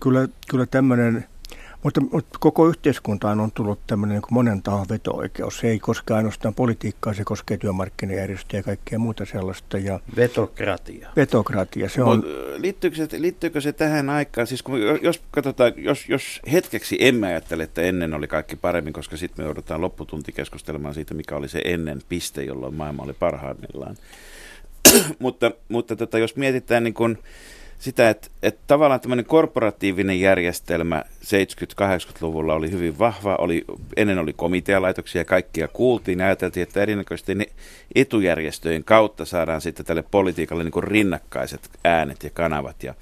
[0.00, 1.24] kyllä, kyllä tämmöinen–
[1.86, 5.58] mutta, mutta koko yhteiskuntaan on tullut tämmöinen niin monen tahon veto-oikeus.
[5.58, 9.78] Se ei koske ainoastaan politiikkaa, se koskee työmarkkinajärjestöjä ja kaikkea muuta sellaista.
[9.78, 11.08] Ja vetokratia.
[11.16, 12.24] Vetokratia, se on...
[12.56, 14.46] Liittyykö se, liittyykö se tähän aikaan?
[14.46, 19.16] Siis kun, jos, katsotaan, jos, jos hetkeksi emme ajattele, että ennen oli kaikki paremmin, koska
[19.16, 23.96] sitten me joudutaan lopputunti keskustelemaan siitä, mikä oli se ennen piste, jolloin maailma oli parhaimmillaan.
[25.18, 27.18] mutta mutta tota, jos mietitään niin kuin,
[27.78, 33.36] sitä, että, että tavallaan tämmöinen korporatiivinen järjestelmä 70-80-luvulla oli hyvin vahva.
[33.36, 33.64] Oli,
[33.96, 37.52] ennen oli komitealaitoksia ja kaikkia kuultiin ja ajateltiin, että erinäköisesti
[37.94, 42.82] etujärjestöjen kautta saadaan sitten tälle politiikalle niin rinnakkaiset äänet ja kanavat.
[42.82, 42.94] Ja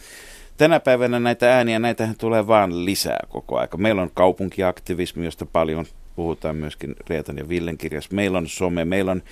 [0.56, 3.76] tänä päivänä näitä ääniä, näitähän tulee vaan lisää koko aika.
[3.76, 8.14] Meillä on kaupunkiaktivismi, josta paljon puhutaan myöskin Reetan ja Villen kirjassa.
[8.14, 9.22] Meillä on some, meillä on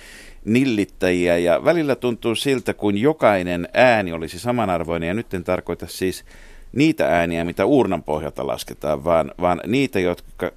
[0.45, 6.25] nillittäjiä ja välillä tuntuu siltä, kuin jokainen ääni olisi samanarvoinen ja nyt en tarkoita siis
[6.71, 10.51] niitä ääniä, mitä uurnan pohjalta lasketaan, vaan, vaan niitä, jotka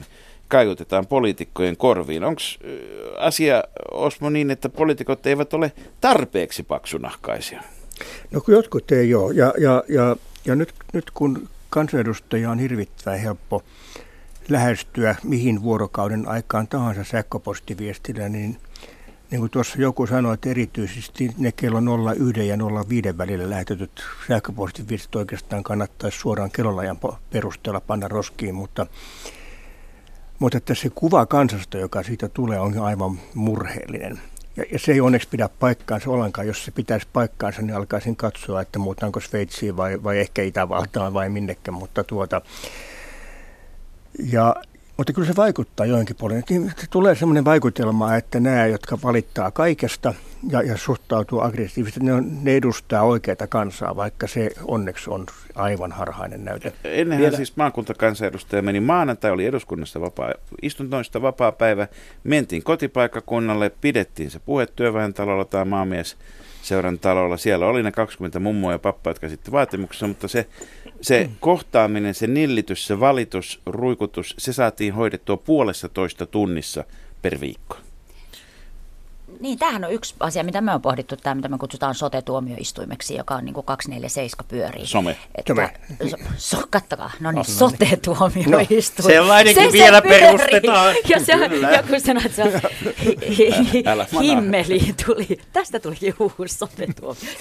[0.00, 0.04] 24-7
[0.48, 2.24] kaiutetaan poliitikkojen korviin.
[2.24, 2.40] Onko
[3.18, 7.62] asia Osmo niin, että poliitikot eivät ole tarpeeksi paksunahkaisia?
[8.30, 9.34] No jotkut ei ole.
[9.34, 13.62] Ja, ja, ja, ja nyt, nyt kun kansanedustaja on hirvittävän helppo
[14.48, 18.56] lähestyä mihin vuorokauden aikaan tahansa sähköpostiviestillä, niin
[19.30, 21.80] niin kuin tuossa joku sanoi, että erityisesti ne kello
[22.28, 22.56] 01 ja
[22.88, 26.98] 05 välillä lähetetyt sähköpostiviestit oikeastaan kannattaisi suoraan kellonajan
[27.30, 28.86] perusteella panna roskiin, mutta,
[30.38, 34.20] mutta että se kuva kansasta, joka siitä tulee, on aivan murheellinen.
[34.56, 36.46] Ja, ja se ei onneksi pidä paikkaansa ollenkaan.
[36.46, 41.28] Jos se pitäisi paikkaansa, niin alkaisin katsoa, että muutaanko Sveitsiin vai, vai ehkä Itävaltaan vai
[41.28, 41.74] minnekin.
[41.74, 42.40] Mutta tuota,
[44.32, 44.54] ja
[44.96, 46.44] mutta kyllä se vaikuttaa joinkin puolin.
[46.90, 50.14] Tulee sellainen vaikutelma, että nämä, jotka valittaa kaikesta
[50.50, 55.92] ja, ja suhtautuu aggressiivisesti, ne, on, ne edustaa oikeaa kansaa, vaikka se onneksi on aivan
[55.92, 56.72] harhainen näyte.
[56.84, 57.36] Ennenhän Vielä...
[57.36, 61.88] siis maakuntakansanedustaja meni maanantai, oli eduskunnassa vapaa, istuntoista vapaa päivä,
[62.24, 66.16] mentiin kotipaikkakunnalle, pidettiin se puhe työväentalolla tai maamies
[66.62, 67.36] seuran talolla.
[67.36, 70.46] Siellä oli ne 20 mummoa ja pappa, jotka sitten vaatimuksessa, mutta se
[71.00, 71.36] se mm.
[71.40, 76.84] kohtaaminen, se nillitys, se valitus, ruikutus, se saatiin hoidettua puolessa toista tunnissa
[77.22, 77.76] per viikko.
[79.40, 83.34] Niin, tämähän on yksi asia, mitä me on pohdittu, tämä mitä me kutsutaan sote-tuomioistuimeksi, joka
[83.34, 84.86] on niin kuin 247 pyörii.
[84.86, 85.16] Some.
[85.34, 85.54] Että,
[86.10, 89.04] so, so, kattokaa, no niin, sote-tuomioistuin.
[89.04, 90.94] No, sellainenkin se, vielä se perustetaan.
[91.08, 91.32] Ja, se,
[91.72, 92.60] ja kun sanoit, että se on
[93.36, 93.52] hi,
[94.22, 97.32] himmeli tuli, tästä tuli uusi sote-tuomio.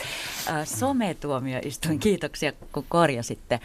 [0.65, 3.59] Sometuomioistuin, kiitoksia kun korjasitte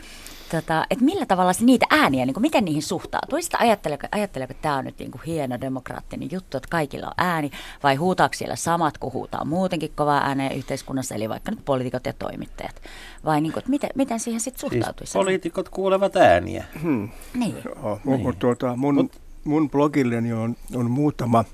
[0.51, 3.43] tota, että millä tavalla se niitä ääniä, niin kuin, miten niihin suhtautuu?
[3.43, 7.13] Sitten ajatteleeko, ajatteleeko että tämä on nyt niin kuin hieno demokraattinen juttu, että kaikilla on
[7.17, 7.51] ääni,
[7.83, 12.13] vai huutaako siellä samat, kun huutaa muutenkin kovaa ääneen yhteiskunnassa, eli vaikka nyt poliitikot ja
[12.13, 12.83] toimittajat?
[13.25, 15.13] Vai niin kuin, että miten, miten siihen sitten siis suhtautuisi?
[15.13, 16.65] Siis poliitikot kuulevat ääniä.
[16.83, 17.09] Hmm.
[17.35, 17.57] Niin.
[17.65, 18.37] Joo, niin.
[18.37, 19.13] Tuota, mun, Mut,
[19.45, 21.45] mun blogilleni on, on muutama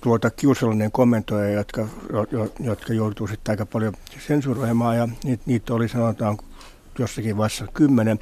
[0.00, 1.88] tuota kiusallinen kommentoija, jotka,
[2.60, 3.94] jotka joutuu sitten aika paljon
[4.26, 6.38] sensuroimaan ja niitä, niitä oli sanotaan
[7.00, 8.18] jossakin vaiheessa kymmenen.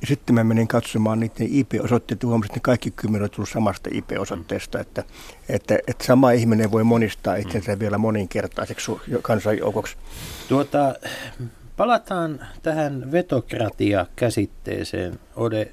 [0.00, 3.90] Ja sitten mä menin katsomaan niiden IP-osoitteita, huomasin, että ne kaikki kymmenen on tullut samasta
[3.92, 5.04] IP-osoitteesta, että,
[5.48, 8.92] että, että sama ihminen voi monistaa itsensä vielä moninkertaiseksi
[9.22, 9.96] kansanjoukoksi.
[10.48, 10.94] Tuota,
[11.76, 15.72] palataan tähän vetokratia-käsitteeseen, Ode.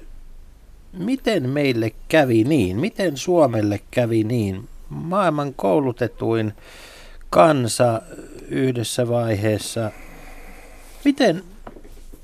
[0.92, 2.80] Miten meille kävi niin?
[2.80, 4.68] Miten Suomelle kävi niin?
[4.88, 6.52] Maailman koulutetuin
[7.30, 8.02] kansa
[8.48, 9.90] yhdessä vaiheessa.
[11.04, 11.42] Miten,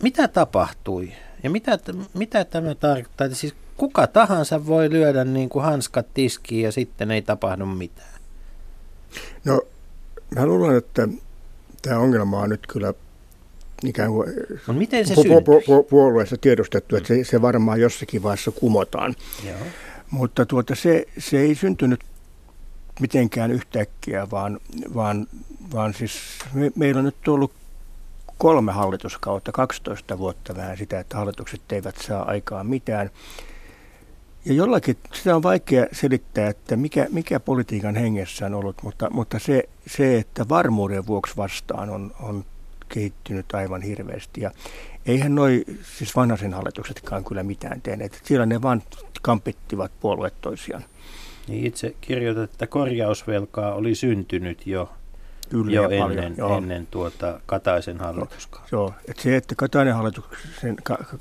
[0.02, 1.78] mitä tapahtui ja mitä,
[2.14, 3.28] mitä tämä tarkoittaa?
[3.28, 8.20] Siis kuka tahansa voi lyödä niin kuin hanskat tiskiin ja sitten ei tapahdu mitään.
[9.44, 9.62] No,
[10.34, 11.08] mä luulen, että
[11.82, 12.94] tämä ongelma on nyt kyllä
[13.84, 14.28] ikään kuin
[14.66, 19.14] no, miten se pu- pu- pu- puolueessa tiedostettu, että se, se varmaan jossakin vaiheessa kumotaan.
[19.46, 19.56] Joo.
[20.10, 22.04] Mutta tuota, se, se ei syntynyt
[23.00, 24.60] mitenkään yhtäkkiä, vaan,
[24.94, 25.26] vaan,
[25.72, 26.12] vaan siis
[26.54, 27.52] me, meillä on nyt ollut
[28.38, 33.10] kolme hallituskautta, 12 vuotta vähän sitä, että hallitukset eivät saa aikaa mitään.
[34.44, 39.38] Ja jollakin, sitä on vaikea selittää, että mikä, mikä politiikan hengessä on ollut, mutta, mutta
[39.38, 42.44] se, se, että varmuuden vuoksi vastaan on, on
[42.88, 44.40] kehittynyt aivan hirveästi.
[44.40, 44.50] Ja
[45.06, 45.64] eihän noi,
[45.96, 48.20] siis vanhaisen hallituksetkaan kyllä mitään tehneet.
[48.24, 48.82] Siellä ne vaan
[49.22, 50.84] kampittivat puolueet toisiaan.
[51.48, 54.90] Niin itse kirjoitat, että korjausvelkaa oli syntynyt jo
[55.48, 56.56] Kyllä jo ennen, paljon, joo.
[56.56, 58.68] ennen tuota Kataisen hallituskautta.
[58.72, 60.76] Joo, että se, että Katainen hallituksen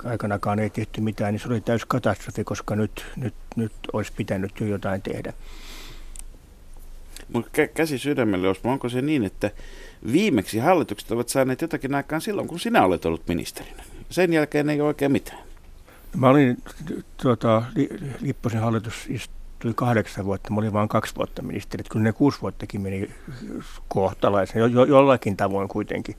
[0.05, 4.59] aikanakaan ei tehty mitään, niin se oli täys katastrofi, koska nyt, nyt, nyt olisi pitänyt
[4.59, 5.33] jo jotain tehdä.
[7.33, 9.51] Mutta käsi sydämelle, jos onko se niin, että
[10.11, 13.83] viimeksi hallitukset ovat saaneet jotakin aikaan silloin, kun sinä olet ollut ministerinä?
[14.09, 15.39] Sen jälkeen ei ole oikein mitään.
[16.17, 16.57] Mä olin
[17.21, 17.63] tuota,
[18.21, 19.07] Lipposen hallitus
[19.65, 21.83] tuli kahdeksan vuotta, mä olin vain kaksi vuotta ministeri.
[21.91, 23.11] Kyllä ne kuusi vuottakin meni
[23.87, 26.15] kohtalaisen, jo, jo, jollakin tavoin kuitenkin.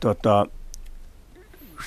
[0.00, 0.46] Tota,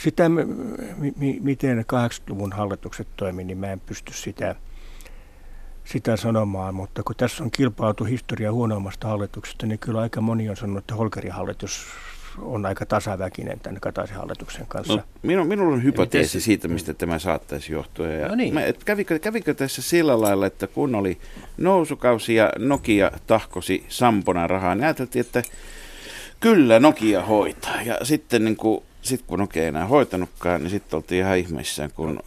[0.04, 4.56] sitä, mi, miten 80-luvun hallitukset toimivat, niin mä en pysty sitä,
[5.86, 10.58] sitä sanomaan, mutta kun tässä on kilpailtu historia huonoimmasta hallituksesta, niin kyllä aika moni on
[10.58, 11.86] sanonut, että Holkerin hallitus
[12.42, 14.96] on aika tasaväkinen tämän Kataisen hallituksen kanssa.
[14.96, 18.08] No, minu, minulla on hypoteesi siitä, mistä tämä saattaisi johtua.
[18.08, 18.54] Ja no niin.
[18.54, 21.18] mä, et kävikö, kävikö tässä sillä lailla, että kun oli
[21.58, 25.44] nousukausi ja Nokia tahkosi Sampona rahaa, niin ajateltiin, että
[26.40, 27.82] kyllä Nokia hoitaa.
[27.82, 32.20] Ja sitten niin kuin sitten kun ei enää hoitanutkaan, niin sitten oltiin ihan ihmeissään, kun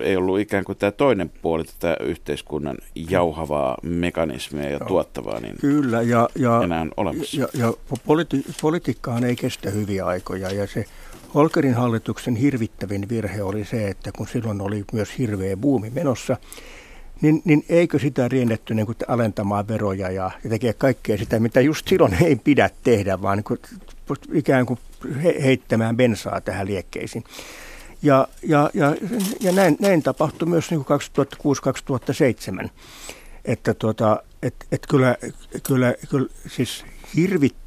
[0.00, 2.76] ei ollut ikään kuin tämä toinen puoli tätä yhteiskunnan
[3.10, 7.40] jauhavaa mekanismia ja tuottavaa, niin Kyllä, ja, ja, enää olemassa.
[7.40, 7.72] Ja, ja
[8.04, 10.84] politi- politiikkaan ei kestä hyviä aikoja, ja se
[11.34, 16.36] Holkerin hallituksen hirvittävin virhe oli se, että kun silloin oli myös hirveä buumi menossa,
[17.20, 21.60] niin, niin eikö sitä riennetty niin kuin alentamaan veroja ja, ja tekee kaikkea sitä, mitä
[21.60, 23.60] just silloin ei pidä tehdä, vaan niin kuin,
[24.32, 24.78] ikään kuin
[25.24, 27.24] he, heittämään bensaa tähän liekkeisiin.
[28.02, 28.96] Ja, ja, ja,
[29.40, 30.86] ja näin, näin tapahtui myös niin
[32.64, 32.68] 2006-2007.
[33.44, 35.16] Että tuota, et, et kyllä,
[35.62, 36.84] kyllä, kyllä siis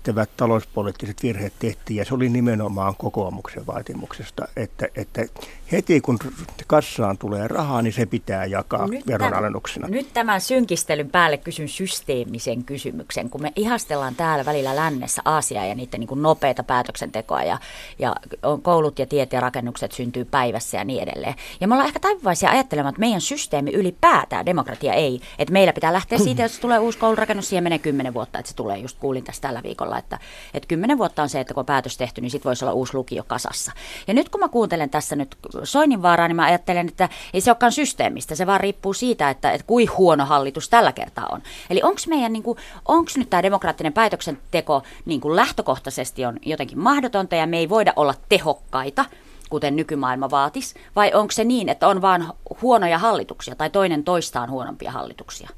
[0.10, 5.26] hirvittävät talouspoliittiset virheet tehtiin ja se oli nimenomaan kokoomuksen vaatimuksesta, että, että
[5.72, 6.20] heti kun
[6.68, 9.88] kassaan tulee rahaa, niin se pitää jakaa nyt veronalennuksena.
[9.88, 15.66] Tämän, nyt tämän synkistelyn päälle kysyn systeemisen kysymyksen, kun me ihastellaan täällä välillä lännessä Aasiaa
[15.66, 17.58] ja niiden niin kuin nopeita päätöksentekoa ja,
[18.00, 18.16] ja
[18.62, 21.36] koulut ja tiet ja rakennukset syntyy päivässä ja niin edelleen.
[21.62, 25.94] Ja me ollaan ehkä taipuvaisia ajattelemaan, että meidän systeemi ylipäätään, demokratia ei, että meillä pitää
[25.94, 29.24] lähteä siitä, että tulee uusi koulurakennus, siihen menee kymmenen vuotta, että se tulee, just kuulin
[29.24, 30.20] tästä tällä viikolla, että,
[30.54, 32.94] että kymmenen vuotta on se, että kun on päätös tehty, niin sitten voisi olla uusi
[32.94, 33.72] lukio kasassa.
[34.08, 37.72] Ja nyt kun mä kuuntelen tässä nyt Soininvaaraa, niin mä ajattelen, että ei se olekaan
[37.72, 41.42] systeemistä, se vaan riippuu siitä, että, että kuin huono hallitus tällä kertaa on.
[41.70, 42.44] Eli onko meidän, niin
[42.86, 47.94] onko nyt tämä demokraattinen päätöksenteko niin kuin lähtökohtaisesti on jotenkin mahdotonta ja me ei voida
[47.96, 49.06] olla tehokkaita,
[49.50, 52.26] kuten nykymaailma vaatisi, vai onko se niin, että on vain
[52.62, 55.50] huonoja hallituksia tai toinen toistaan huonompia hallituksia?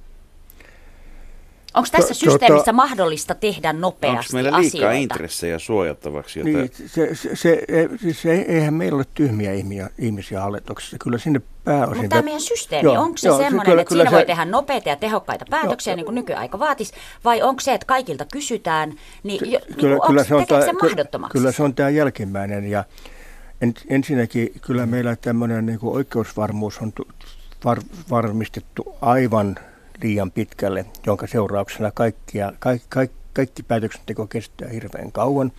[1.73, 4.91] Onko tässä systeemissä tota, mahdollista tehdä nopeasti Onko meillä liikaa asioita?
[4.91, 6.39] intressejä suojattavaksi?
[6.39, 6.49] Jota...
[6.49, 7.61] Niin, se, se, se,
[8.01, 10.97] siis eihän meillä ole tyhmiä ihmisiä, ihmisiä hallituksessa.
[10.99, 11.97] Kyllä sinne pääosin...
[11.97, 14.15] Mutta tämä meidän systeemi, joo, onko se joo, semmoinen, kyllä, että kyllä siinä se...
[14.15, 16.93] voi tehdä nopeita ja tehokkaita päätöksiä, joo, niin kuin nykyaika vaatisi,
[17.25, 20.65] vai onko se, että kaikilta kysytään, niin, jo, niin kyllä, niin kyllä se on tämä,
[20.65, 21.37] se mahdottomaksi?
[21.37, 22.83] Kyllä se on tämä jälkimmäinen, ja
[23.61, 26.93] en, ensinnäkin kyllä meillä tämmöinen niin oikeusvarmuus on
[27.65, 29.55] var, varmistettu aivan
[30.03, 35.51] liian pitkälle, jonka seurauksena kaikkia, kaikki, kaikki, kaikki päätöksenteko kestää hirveän kauan.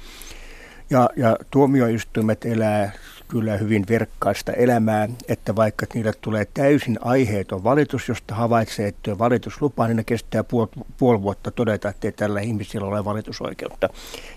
[0.90, 2.92] Ja, ja tuomioistuimet elää
[3.28, 9.86] kyllä hyvin verkkaista elämää, että vaikka niille tulee täysin aiheeton valitus, josta havaitsee, että valituslupa,
[9.86, 10.66] niin ne kestää puol,
[10.98, 13.88] puoli vuotta todeta, että ei tällä ihmisillä ole valitusoikeutta.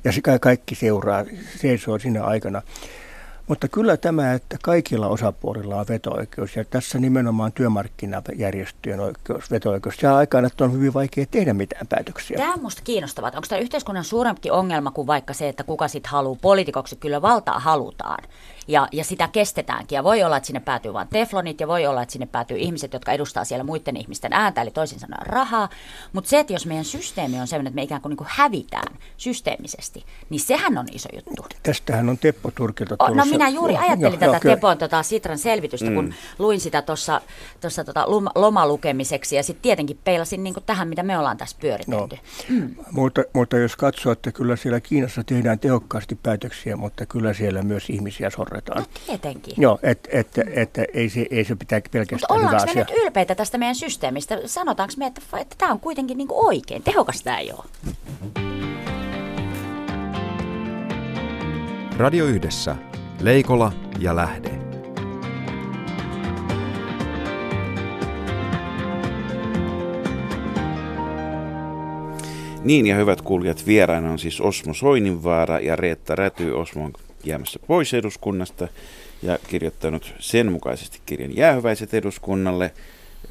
[0.03, 1.25] Ja se kaikki seuraa,
[1.57, 2.61] seisoo siinä aikana.
[3.47, 10.07] Mutta kyllä tämä, että kaikilla osapuolilla on veto-oikeus ja tässä nimenomaan työmarkkinajärjestöjen oikeus, veto-oikeus, se
[10.07, 12.37] aikana, että on hyvin vaikea tehdä mitään päätöksiä.
[12.37, 13.31] Tämä on minusta kiinnostavaa.
[13.35, 16.95] Onko tämä yhteiskunnan suurempi ongelma kuin vaikka se, että kuka sitten haluaa poliitikoksi?
[16.95, 18.23] Kyllä valtaa halutaan
[18.67, 19.95] ja, ja sitä kestetäänkin.
[19.95, 22.93] Ja voi olla, että sinne päätyy vain teflonit ja voi olla, että sinne päätyy ihmiset,
[22.93, 25.69] jotka edustaa siellä muiden ihmisten ääntä, eli toisin sanoen rahaa.
[26.13, 28.97] Mutta se, että jos meidän systeemi on sellainen, että me ikään kuin, niin kuin hävitään
[29.17, 31.45] systeemisesti, niin sehän on iso juttu.
[31.63, 33.15] Tästähän on Teppo Turkilta tullut.
[33.15, 35.95] No minä juuri ajattelin joo, tätä joo, Tepon tota, Sitran selvitystä, mm.
[35.95, 37.21] kun luin sitä tuossa
[37.85, 42.15] tota, lomalukemiseksi ja sitten tietenkin peilasin niin kuin tähän, mitä me ollaan tässä pyöritelty.
[42.49, 42.55] No.
[42.59, 42.75] Mm.
[42.91, 47.89] Mutta, mutta jos katsoo, että kyllä siellä Kiinassa tehdään tehokkaasti päätöksiä, mutta kyllä siellä myös
[47.89, 48.81] ihmisiä sorretaan seurataan.
[48.81, 49.53] No tietenkin.
[49.57, 52.85] Joo, että et, et, et, ei, se, ei se pitää pelkästään Mutta ollaanko me asia.
[52.89, 54.39] nyt ylpeitä tästä meidän systeemistä?
[54.45, 56.83] Sanotaanko me, että, että tämä on kuitenkin niin kuin oikein?
[56.83, 57.65] Tehokas tämä ei ole.
[61.97, 62.75] Radio Yhdessä.
[63.21, 64.65] Leikola ja Lähde.
[72.63, 76.51] Niin ja hyvät kuulijat, vieraina on siis Osmo Soininvaara ja Reetta Räty.
[76.51, 76.93] Osmo on
[77.25, 78.67] jäämässä pois eduskunnasta
[79.21, 82.71] ja kirjoittanut sen mukaisesti kirjan Jäähyväiset eduskunnalle.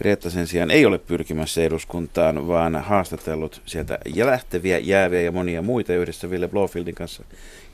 [0.01, 5.95] Reetta sen sijaan ei ole pyrkimässä eduskuntaan, vaan haastatellut sieltä lähteviä, jääviä ja monia muita
[5.95, 7.25] yhdessä Ville Blofieldin kanssa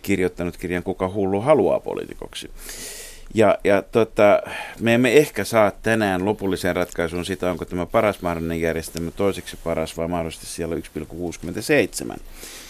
[0.03, 2.51] kirjoittanut kirjan Kuka hullu haluaa poliitikoksi.
[3.35, 4.43] Ja, ja tota,
[4.81, 9.97] me emme ehkä saa tänään lopulliseen ratkaisuun sitä, onko tämä paras mahdollinen järjestelmä toiseksi paras
[9.97, 10.77] vai mahdollisesti siellä
[12.15, 12.21] 1,67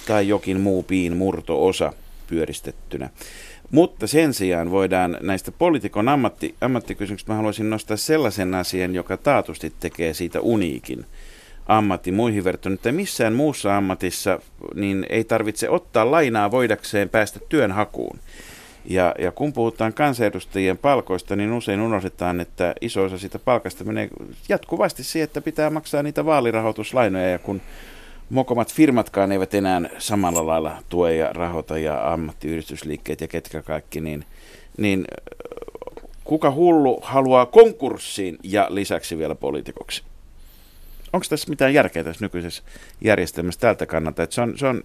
[0.06, 1.92] tai jokin muu piin murto-osa
[2.30, 3.10] pyöristettynä.
[3.70, 9.72] Mutta sen sijaan voidaan näistä poliitikon ammatti, ammattikysymyksistä, mä haluaisin nostaa sellaisen asian, joka taatusti
[9.80, 11.06] tekee siitä uniikin
[11.66, 14.40] ammatti muihin verrattuna, että missään muussa ammatissa
[14.74, 18.18] niin ei tarvitse ottaa lainaa voidakseen päästä työnhakuun.
[18.84, 24.08] Ja, ja kun puhutaan kansanedustajien palkoista, niin usein unohdetaan, että iso osa siitä palkasta menee
[24.48, 27.28] jatkuvasti siihen, että pitää maksaa niitä vaalirahoituslainoja.
[27.30, 27.60] Ja kun
[28.30, 34.24] mokomat firmatkaan eivät enää samalla lailla tue ja rahoita ja ammattiyhdistysliikkeet ja ketkä kaikki, niin,
[34.78, 35.04] niin
[36.24, 40.02] kuka hullu haluaa konkurssiin ja lisäksi vielä poliitikoksi?
[41.12, 42.62] Onko tässä mitään järkeä tässä nykyisessä
[43.00, 44.26] järjestelmässä tältä kannalta?
[44.30, 44.82] Se, on, se, on,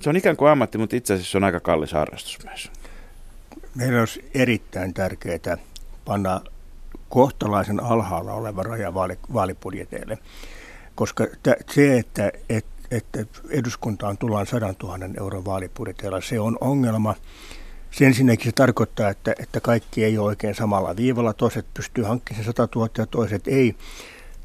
[0.00, 2.70] se on ikään kuin ammatti, mutta itse asiassa se on aika kallis harrastus myös.
[3.74, 5.58] Meillä olisi erittäin tärkeää
[6.04, 6.40] panna
[7.08, 9.18] kohtalaisen alhaalla oleva raja vaali,
[10.98, 11.26] koska
[11.70, 12.32] se, että,
[12.90, 17.14] että, eduskuntaan tullaan 100 000 euron vaalibudjetilla, se on ongelma.
[17.90, 21.32] Sen ensinnäkin se tarkoittaa, että, että kaikki ei ole oikein samalla viivalla.
[21.32, 23.74] Toiset pystyy hankkimaan 100 000 ja toiset ei.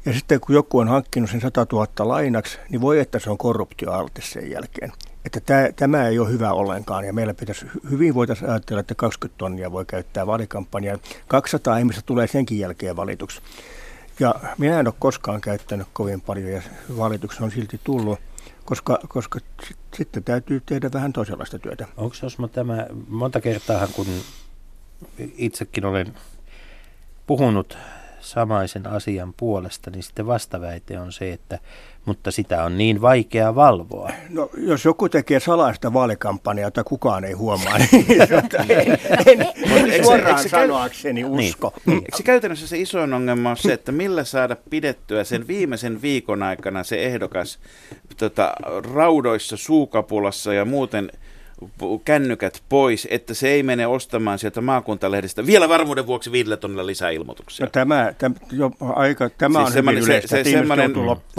[0.04, 3.38] Ja sitten kun joku on hankkinut sen 100 000 lainaksi, niin voi että se on
[3.38, 4.92] korruptioalte sen jälkeen.
[5.24, 9.38] Että tämä, tämä ei ole hyvä ollenkaan ja meillä pitäisi hyvin voitaisiin ajatella, että 20
[9.38, 11.00] tonnia voi käyttää vaalikampanjaan.
[11.28, 13.40] 200 ihmistä tulee senkin jälkeen valituksi.
[14.20, 16.62] Ja minä en ole koskaan käyttänyt kovin paljon ja
[16.98, 18.18] valituksia on silti tullut,
[18.64, 21.86] koska, koska sit, sitten täytyy tehdä vähän toisenlaista työtä.
[21.96, 24.06] Onko Osmo tämä, monta kertaa kun
[25.18, 26.14] itsekin olen
[27.26, 27.78] puhunut
[28.24, 31.58] samaisen asian puolesta, niin sitten vastaväite on se, että
[32.04, 34.10] mutta sitä on niin vaikea valvoa.
[34.28, 38.06] No, jos joku tekee salaista vaalikampanjaa, jota kukaan ei huomaa, niin
[39.26, 41.26] en, en, en suoraan se, sanoakseni niin.
[41.26, 41.72] usko.
[41.86, 41.98] Niin.
[41.98, 46.42] Eikö se käytännössä se isoin ongelma on se, että millä saada pidettyä sen viimeisen viikon
[46.42, 47.58] aikana se ehdokas
[48.16, 48.54] tota,
[48.94, 51.10] raudoissa, suukapulassa ja muuten–
[52.04, 57.10] kännykät pois, että se ei mene ostamaan sieltä maakuntalehdestä vielä varmuuden vuoksi viidellä tonnilla lisää
[57.10, 57.66] ilmoituksia.
[57.66, 60.94] No tämä, tämä, jo aika, tämä siis on hyvin yleistä, se, se, semmoinen,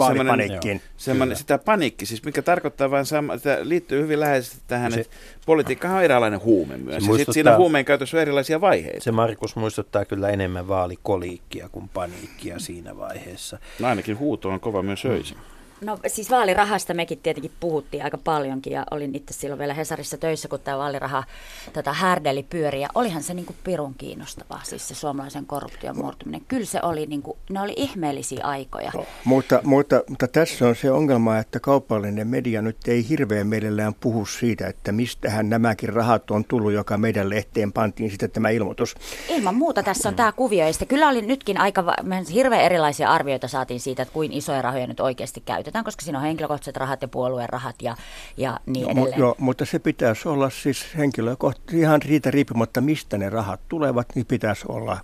[0.06, 5.00] semmoinen, semmoinen, sitä paniikki, siis mikä tarkoittaa vain sama, että liittyy hyvin läheisesti tähän, se,
[5.00, 7.06] että politiikka on eräänlainen huume myös.
[7.06, 9.04] Ja sitten siinä huumeen käytössä on erilaisia vaiheita.
[9.04, 13.58] Se Markus muistuttaa kyllä enemmän vaalikoliikkia kuin paniikkia siinä vaiheessa.
[13.78, 15.36] No ainakin huuto on kova myös öisin.
[15.80, 20.48] No siis vaalirahasta mekin tietenkin puhuttiin aika paljonkin ja olin itse silloin vielä Hesarissa töissä,
[20.48, 21.24] kun tämä vaaliraha
[21.72, 26.40] tota, härdeli pyöri ja olihan se niin kuin pirun kiinnostavaa, siis se suomalaisen korruption murtuminen.
[26.48, 28.90] Kyllä se oli, niin kuin, ne oli ihmeellisiä aikoja.
[28.94, 33.94] No, mutta, mutta, mutta tässä on se ongelma, että kaupallinen media nyt ei hirveän mielellään
[33.94, 38.94] puhu siitä, että mistähän nämäkin rahat on tullut, joka meidän lehteen pantiin sitten tämä ilmoitus.
[39.28, 41.94] Ilman muuta tässä on tämä kuvio ja kyllä oli nytkin aika,
[42.32, 46.18] hirveän erilaisia arvioita saatiin siitä, että kuin isoja rahoja nyt oikeasti käytetään käytetään, koska siinä
[46.18, 47.96] on henkilökohtaiset rahat ja puolueen rahat ja,
[48.36, 49.18] ja niin no, edelleen.
[49.18, 54.26] Joo, mutta se pitäisi olla siis henkilökohtaisesti ihan riitä riippumatta, mistä ne rahat tulevat, niin
[54.26, 55.00] pitäisi olla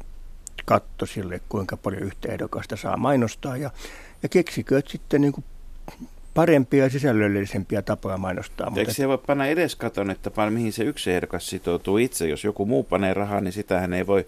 [0.64, 3.70] katto sille, kuinka paljon yhteehdokasta saa mainostaa ja,
[4.22, 5.44] ja keksikööt sitten niin kuin
[6.34, 8.66] parempia ja sisällöllisempiä tapoja mainostaa.
[8.66, 8.94] Eikö mutta...
[8.94, 12.28] siellä voi panna edes katon, että mihin se yksi ehdokas sitoutuu itse?
[12.28, 14.26] Jos joku muu panee rahaa, niin sitähän ei voi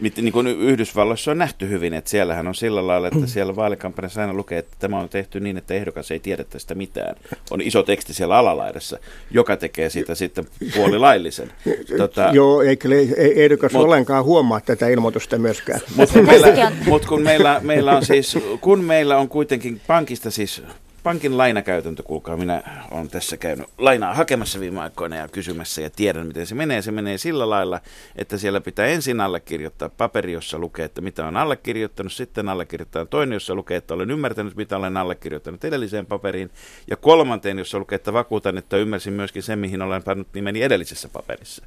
[0.00, 4.34] niin kuin Yhdysvalloissa on nähty hyvin, että siellähän on sillä lailla, että siellä vaalikampanjassa aina
[4.34, 7.16] lukee, että tämä on tehty niin, että ehdokas ei tiedä tästä mitään.
[7.50, 8.98] On iso teksti siellä alalaidassa,
[9.30, 11.52] joka tekee siitä sitten puolilaillisen.
[11.96, 12.88] Tota, Joo, eikä
[13.36, 15.80] ehdokas mut, ollenkaan huomaa tätä ilmoitusta myöskään.
[15.96, 20.62] Mutta kun, meillä, mut kun meillä, meillä on siis, kun meillä on kuitenkin pankista siis
[21.06, 26.26] pankin lainakäytäntö, kuulkaa, minä olen tässä käynyt lainaa hakemassa viime aikoina ja kysymässä ja tiedän,
[26.26, 26.82] miten se menee.
[26.82, 27.80] Se menee sillä lailla,
[28.16, 33.36] että siellä pitää ensin allekirjoittaa paperi, jossa lukee, että mitä on allekirjoittanut, sitten allekirjoittaa toinen,
[33.36, 36.50] jossa lukee, että olen ymmärtänyt, mitä olen allekirjoittanut edelliseen paperiin,
[36.90, 41.08] ja kolmanteen, jossa lukee, että vakuutan, että ymmärsin myöskin sen, mihin olen pannut nimeni edellisessä
[41.08, 41.64] paperissa.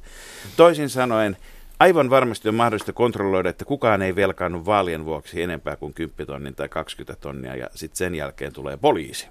[0.56, 1.36] Toisin sanoen,
[1.80, 6.54] aivan varmasti on mahdollista kontrolloida, että kukaan ei velkaannut vaalien vuoksi enempää kuin 10 tonnin
[6.54, 9.28] tai 20 tonnia ja sitten sen jälkeen tulee poliisi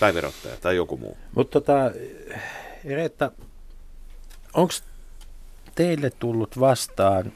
[0.00, 1.16] tai verottaja tai joku muu.
[1.34, 1.90] Mutta tota,
[2.84, 3.32] Reetta,
[4.54, 4.72] onko
[5.74, 7.32] teille tullut vastaan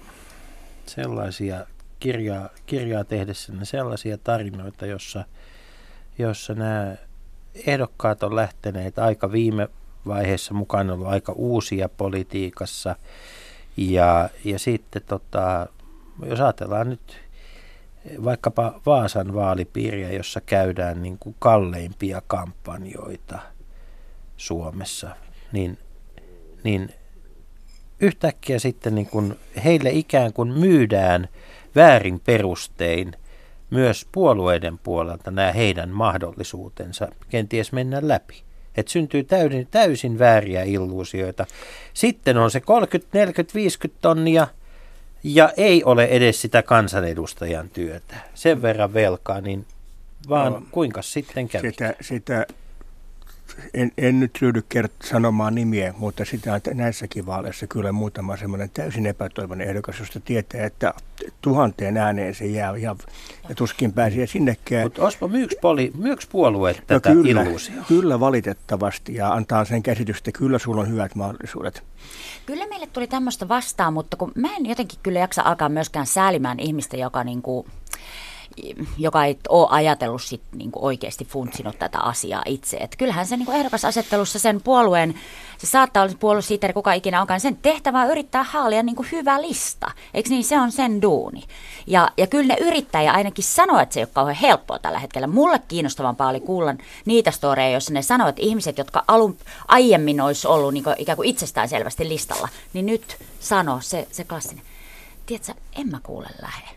[0.86, 1.66] sellaisia
[2.00, 5.24] kirjaa, kirjaa tehdessä sellaisia tarinoita, jossa,
[6.18, 6.96] jossa nämä
[7.66, 9.68] ehdokkaat on lähteneet aika viime
[10.06, 12.96] vaiheessa mukaan ollut aika uusia politiikassa–
[13.80, 15.66] ja, ja sitten tota,
[16.26, 17.20] jos ajatellaan nyt
[18.24, 23.38] vaikkapa Vaasan vaalipiiriä, jossa käydään niin kuin kalleimpia kampanjoita
[24.36, 25.16] Suomessa,
[25.52, 25.78] niin,
[26.64, 26.94] niin
[28.00, 31.28] yhtäkkiä sitten niin kuin heille ikään kuin myydään
[31.76, 33.12] väärin perustein
[33.70, 38.42] myös puolueiden puolelta nämä heidän mahdollisuutensa kenties mennä läpi.
[38.80, 41.46] Että syntyy täysin, täysin vääriä illuusioita.
[41.94, 44.46] Sitten on se 30, 40, 50 tonnia
[45.24, 48.16] ja ei ole edes sitä kansanedustajan työtä.
[48.34, 49.66] Sen verran velkaa, niin
[50.28, 51.60] vaan no, kuinka sitten käy?
[51.62, 52.46] Sitä, sitä
[53.74, 58.70] en, en nyt ryhdy kert- sanomaan nimiä, mutta sitä on näissäkin vaaleissa kyllä muutama semmoinen
[58.74, 60.94] täysin epätoivoinen ehdokas, josta tietää, että
[61.42, 62.96] tuhanteen ääneen se jää ja,
[63.48, 64.82] ja tuskin pääsee sinnekään.
[64.82, 67.84] Mutta Osmo, myyks, poli, myyks puolueet no tätä kyllä, illuusiota?
[67.88, 71.82] Kyllä valitettavasti ja antaa sen käsitystä, että kyllä sulla on hyvät mahdollisuudet.
[72.46, 76.60] Kyllä meille tuli tämmöistä vastaan, mutta kun mä en jotenkin kyllä jaksa alkaa myöskään säälimään
[76.60, 77.66] ihmistä, joka niinku,
[78.98, 82.76] joka ei ole ajatellut sit niinku oikeasti funtsinut tätä asiaa itse.
[82.76, 85.14] Et kyllähän se niinku ehdokasasettelussa sen puolueen,
[85.58, 89.90] se saattaa olla puoluesihteeri, kuka ikinä onkaan, sen tehtävä on yrittää haalia niinku hyvä lista.
[90.14, 90.44] Eikö niin?
[90.44, 91.42] Se on sen duuni.
[91.86, 95.26] Ja, ja kyllä ne yrittäjä ainakin sanoo, että se ei ole kauhean helppoa tällä hetkellä.
[95.26, 96.74] Mulle kiinnostavampaa oli kuulla
[97.04, 99.36] niitä storeja, joissa ne sanoo, että ihmiset, jotka alun,
[99.68, 104.64] aiemmin olisi ollut niinku ikään kuin itsestään selvästi listalla, niin nyt sanoo se, se klassinen.
[105.26, 106.68] Tiedätkö, en mä kuule lähe.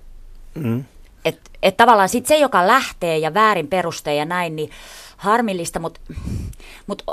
[0.55, 0.83] Mm.
[1.25, 4.69] Et, et tavallaan sit se, joka lähtee ja väärin perustein ja näin, niin
[5.17, 5.99] harmillista, mutta
[6.87, 7.03] mut,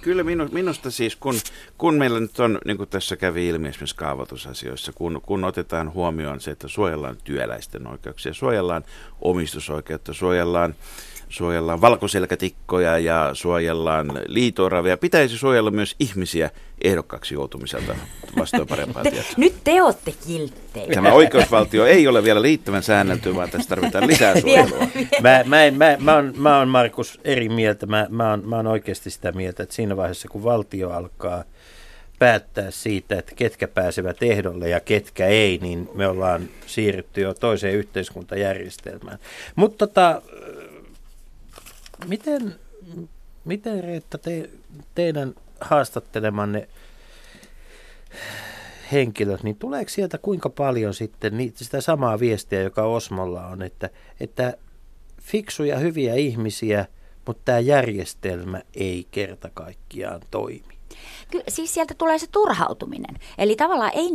[0.00, 1.34] Kyllä minu, minusta siis, kun,
[1.78, 6.40] kun meillä nyt on, niin kuin tässä kävi ilmi esimerkiksi kaavoitusasioissa, kun, kun otetaan huomioon
[6.40, 8.84] se, että suojellaan työläisten oikeuksia, suojellaan
[9.20, 10.74] omistusoikeutta, suojellaan
[11.30, 14.96] suojellaan valkoselkätikkoja ja suojellaan liitooravia.
[14.96, 16.50] Pitäisi suojella myös ihmisiä
[16.82, 17.94] ehdokkaksi joutumiselta
[18.38, 19.32] vastoin parempaa te, tietoa.
[19.36, 20.94] Nyt te olette kilttejä.
[20.94, 24.86] Tämä oikeusvaltio ei ole vielä liittävän säännelty, vaan tässä tarvitaan lisää suojelua.
[25.22, 27.86] Mä, mä, en, mä, mä, on, mä on Markus eri mieltä.
[27.86, 31.44] Mä, mä, on, mä on oikeasti sitä mieltä, että siinä vaiheessa kun valtio alkaa
[32.18, 37.74] päättää siitä, että ketkä pääsevät ehdolle ja ketkä ei, niin me ollaan siirrytty jo toiseen
[37.74, 39.18] yhteiskuntajärjestelmään.
[39.56, 40.22] Mutta tota,
[42.08, 42.54] Miten,
[43.44, 44.50] miten Reetta, te,
[44.94, 46.68] teidän haastattelemanne
[48.92, 53.90] henkilöt, niin tuleeko sieltä kuinka paljon sitten niitä, sitä samaa viestiä, joka Osmolla on, että,
[54.20, 54.54] että
[55.22, 56.86] fiksuja, hyviä ihmisiä,
[57.26, 60.74] mutta tämä järjestelmä ei kerta kaikkiaan toimi?
[61.30, 63.16] Ky- siis sieltä tulee se turhautuminen.
[63.38, 64.10] Eli tavallaan ei,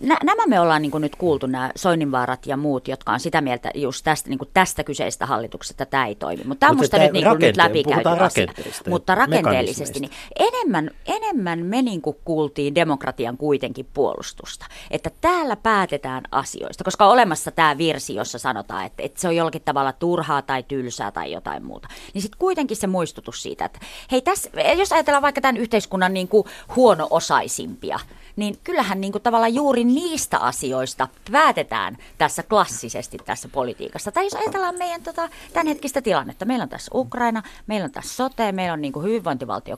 [0.00, 3.70] nä- nämä me ollaan niin nyt kuultu, nämä Soininvaarat ja muut, jotka on sitä mieltä
[3.74, 6.44] just tästä, niin tästä kyseistä hallituksesta, että tämä ei toimi.
[6.44, 8.46] Mutta tämä on minusta nyt, niin nyt läpikäyty asia.
[8.88, 14.66] Mutta rakenteellisesti, niin enemmän, enemmän me niin kuultiin demokratian kuitenkin puolustusta.
[14.90, 19.36] Että täällä päätetään asioista, koska on olemassa tämä virsi, jossa sanotaan, että, että se on
[19.36, 21.88] jollakin tavalla turhaa tai tylsää tai jotain muuta.
[22.14, 23.78] Niin sitten kuitenkin se muistutus siitä, että
[24.12, 27.98] hei tässä, jos ajatellaan vaikka tämän yhteiskunnan niin kuin huono-osaisimpia,
[28.36, 34.12] niin kyllähän niin kuin tavallaan juuri niistä asioista päätetään tässä klassisesti tässä politiikassa.
[34.12, 38.52] Tai jos ajatellaan meidän tota, tämänhetkistä tilannetta, meillä on tässä Ukraina, meillä on tässä sote,
[38.52, 39.76] meillä on niin kuin hyvinvointivaltio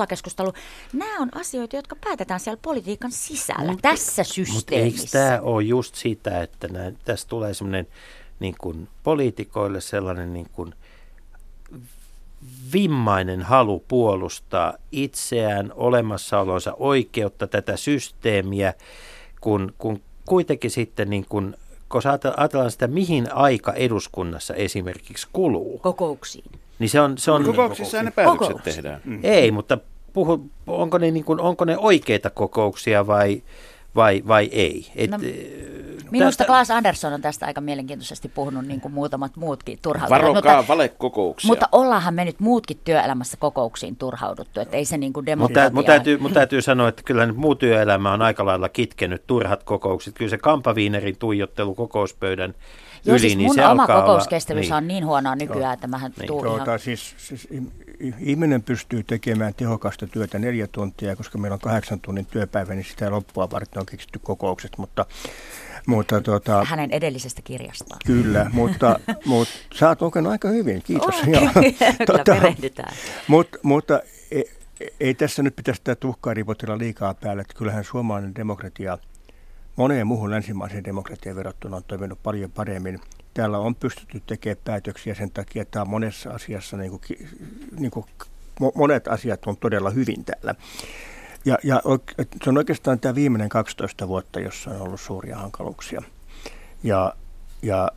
[0.00, 0.52] 2.0 keskustelu.
[0.92, 5.00] Nämä on asioita, jotka päätetään siellä politiikan sisällä, mut, tässä systeemissä.
[5.02, 7.86] Mutta tämä ole just sitä, että nää, tässä tulee semmoinen
[8.40, 10.74] niin kuin poliitikoille sellainen niin kuin–
[12.72, 18.74] vimmainen halu puolustaa itseään, olemassaolonsa oikeutta, tätä systeemiä,
[19.40, 21.54] kun, kun kuitenkin sitten niin kun,
[21.88, 22.02] kun
[22.38, 25.78] ajatellaan sitä, mihin aika eduskunnassa esimerkiksi kuluu.
[25.78, 26.50] Kokouksiin.
[26.78, 28.62] Niin se on, se on, Kokouksissa ne päätökset Kokous.
[28.62, 29.00] tehdään.
[29.04, 29.20] Mm.
[29.22, 29.78] Ei, mutta
[30.12, 33.42] puhu, onko, ne niin kuin, onko ne oikeita kokouksia vai,
[33.98, 34.92] vai, vai ei?
[34.96, 35.18] Et, no,
[36.10, 40.22] Minusta Klaas Andersson on tästä aika mielenkiintoisesti puhunut niin kuin muutamat muutkin turhautuneet.
[40.22, 41.48] Varokaa mutta, valekokouksia.
[41.48, 45.70] Mutta ollaanhan me nyt muutkin työelämässä kokouksiin turhauduttu, että ei se niin kuin demokratia...
[45.70, 50.14] Mutta täytyy, mut täytyy sanoa, että kyllä muu työelämä on aika lailla kitkenyt turhat kokoukset.
[50.14, 52.54] Kyllä se kampaviinerin tuijottelu kokouspöydän
[53.04, 54.74] Joo, yli, siis niin mun se oma kokouskestävyys niin.
[54.74, 56.26] on niin huonoa nykyään, että mähän niin.
[56.26, 57.48] tuota, siis, siis,
[58.18, 63.10] ihminen pystyy tekemään tehokasta työtä neljä tuntia, koska meillä on kahdeksan tunnin työpäivä, niin sitä
[63.10, 65.06] loppua varten on keksitty kokoukset, mutta
[65.86, 68.00] mutta, tuota, Hänen edellisestä kirjastaan.
[68.06, 71.14] Kyllä, mutta, mutta sä oot lukenut aika hyvin, kiitos.
[71.14, 71.42] Oh, Joo.
[71.52, 72.84] kyllä tuota,
[73.28, 74.50] Mutta, mutta ei,
[75.00, 78.98] ei tässä nyt pitäisi sitä tuhkaa ripotella liikaa päälle, että kyllähän suomalainen demokratia
[79.76, 83.00] moneen muuhun länsimaiseen demokratiaan verrattuna on toiminut paljon paremmin.
[83.38, 87.28] Täällä on pystytty tekemään päätöksiä sen takia, että on monessa asiassa, niin kuin,
[87.78, 88.06] niin kuin,
[88.74, 90.54] monet asiat on todella hyvin täällä.
[91.44, 91.82] Ja, ja
[92.44, 96.02] se on oikeastaan tämä viimeinen 12 vuotta, jossa on ollut suuria hankaluuksia.
[96.82, 97.12] Ja,
[97.62, 97.90] ja,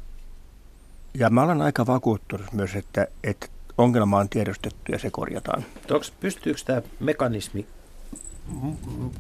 [1.13, 5.65] ja mä olen aika vakuuttunut myös, että, että ongelma on tiedostettu ja se korjataan.
[6.19, 7.67] Pystyykö tämä mekanismi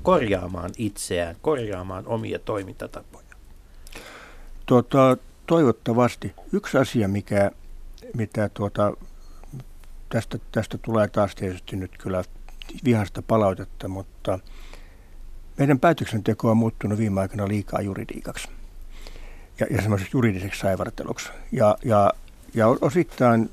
[0.03, 3.25] korjaamaan itseään, korjaamaan omia toimintatapoja?
[4.65, 5.17] Tuota,
[5.47, 6.35] toivottavasti.
[6.53, 7.51] Yksi asia, mikä,
[8.13, 8.93] mitä tuota,
[10.09, 12.23] tästä, tästä tulee taas tietysti nyt kyllä
[12.85, 14.39] vihasta palautetta, mutta
[15.57, 18.47] meidän päätöksenteko on muuttunut viime aikoina liikaa juridiikaksi
[19.59, 21.29] ja, ja semmoiseksi juridiseksi saivarteluksi.
[21.51, 22.11] Ja, ja,
[22.53, 23.49] ja osittain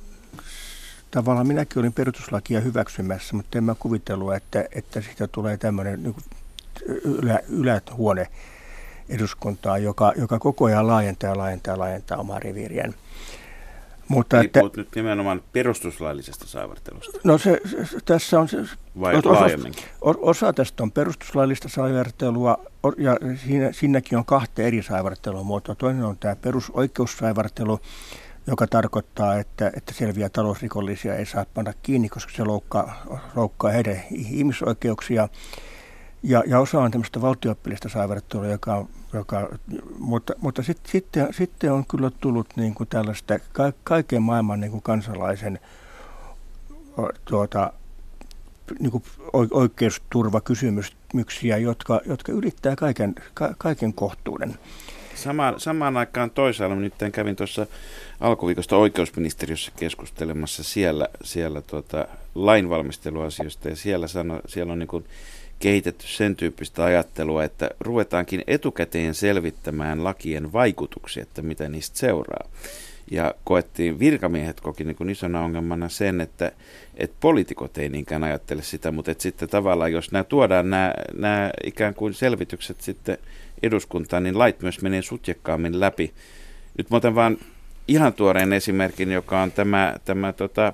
[1.10, 6.16] tavallaan minäkin olin perustuslakia hyväksymässä, mutta en mä kuvitellut, että, että siitä tulee tämmöinen niin
[7.04, 8.26] ylä, ylähuone
[9.08, 12.94] eduskuntaa, joka, joka koko ajan laajentaa ja laajentaa ja laajentaa omaa reviiriään.
[14.08, 17.18] Mutta niin että, nyt nimenomaan perustuslaillisesta saivartelusta.
[17.24, 18.48] No se, se tässä on...
[18.48, 18.58] Se,
[19.00, 19.46] Vai osa?
[20.02, 22.58] Osa tästä on perustuslaillista saivartelua
[22.98, 25.74] ja siinä, siinäkin on kahta eri saivartelua muotoa.
[25.74, 27.80] Toinen on tämä perusoikeussaivartelu,
[28.46, 33.02] joka tarkoittaa, että, että selviä talousrikollisia ei saa panna kiinni, koska se loukkaa,
[33.36, 35.28] loukkaa heidän ihmisoikeuksia.
[36.22, 39.48] Ja, ja osa on tämmöistä valtioppilista saivartelua, joka, joka,
[39.98, 44.70] mutta, mutta sit, sitten, sitten on kyllä tullut niin kuin tällaista ka, kaiken maailman niin
[44.70, 45.58] kuin kansalaisen
[47.24, 47.72] tuota,
[48.80, 49.02] niin kuin
[49.52, 54.58] oikeusturvakysymyksiä, jotka, jotka ylittää kaiken, ka, kaiken kohtuuden.
[55.14, 57.66] Samaan, samaan aikaan toisaalla, nyt kävin tuossa
[58.20, 65.04] alkuviikosta oikeusministeriössä keskustelemassa siellä, siellä tuota, lainvalmisteluasioista ja siellä, sano, siellä on niin kuin
[65.58, 72.48] kehitetty sen tyyppistä ajattelua, että ruvetaankin etukäteen selvittämään lakien vaikutuksia, että mitä niistä seuraa.
[73.10, 76.52] Ja koettiin, virkamiehet koki niin kuin isona ongelmana sen, että,
[76.96, 81.50] että poliitikot ei niinkään ajattele sitä, mutta että sitten tavallaan, jos nämä tuodaan nämä, nämä
[81.64, 83.18] ikään kuin selvitykset sitten
[83.62, 86.12] eduskuntaan, niin lait myös menee sutjakkaammin läpi.
[86.78, 87.38] Nyt mä otan vaan
[87.88, 90.72] ihan tuoreen esimerkin, joka on tämä, tämä tota,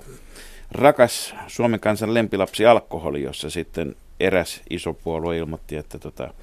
[0.71, 6.33] rakas Suomen kansan lempilapsi alkoholi, jossa sitten eräs iso puolue ilmoitti, että tota,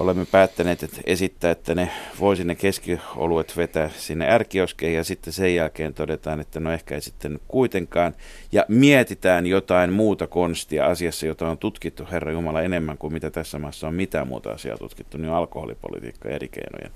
[0.00, 5.54] olemme päättäneet että esittää, että ne voisi ne keskioluet vetää sinne ärkioskeihin ja sitten sen
[5.54, 8.14] jälkeen todetaan, että no ehkä ei sitten kuitenkaan.
[8.52, 13.58] Ja mietitään jotain muuta konstia asiassa, jota on tutkittu Herra Jumala enemmän kuin mitä tässä
[13.58, 16.92] maassa on mitään muuta asiaa tutkittu, niin alkoholipolitiikka ja eri keinojen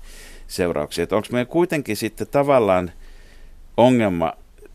[0.47, 1.07] seurauksia.
[1.11, 2.91] Onko meillä kuitenkin sitten tavallaan
[3.77, 4.33] ongelma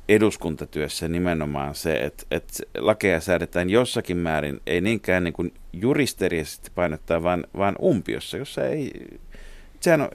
[0.08, 7.22] eduskuntatyössä nimenomaan se, että, että lakeja säädetään jossakin määrin, ei niinkään niin kuin juristeriisesti painottaa,
[7.22, 8.92] vaan, vaan umpiossa, jossa ei...
[9.80, 10.08] Sehän on,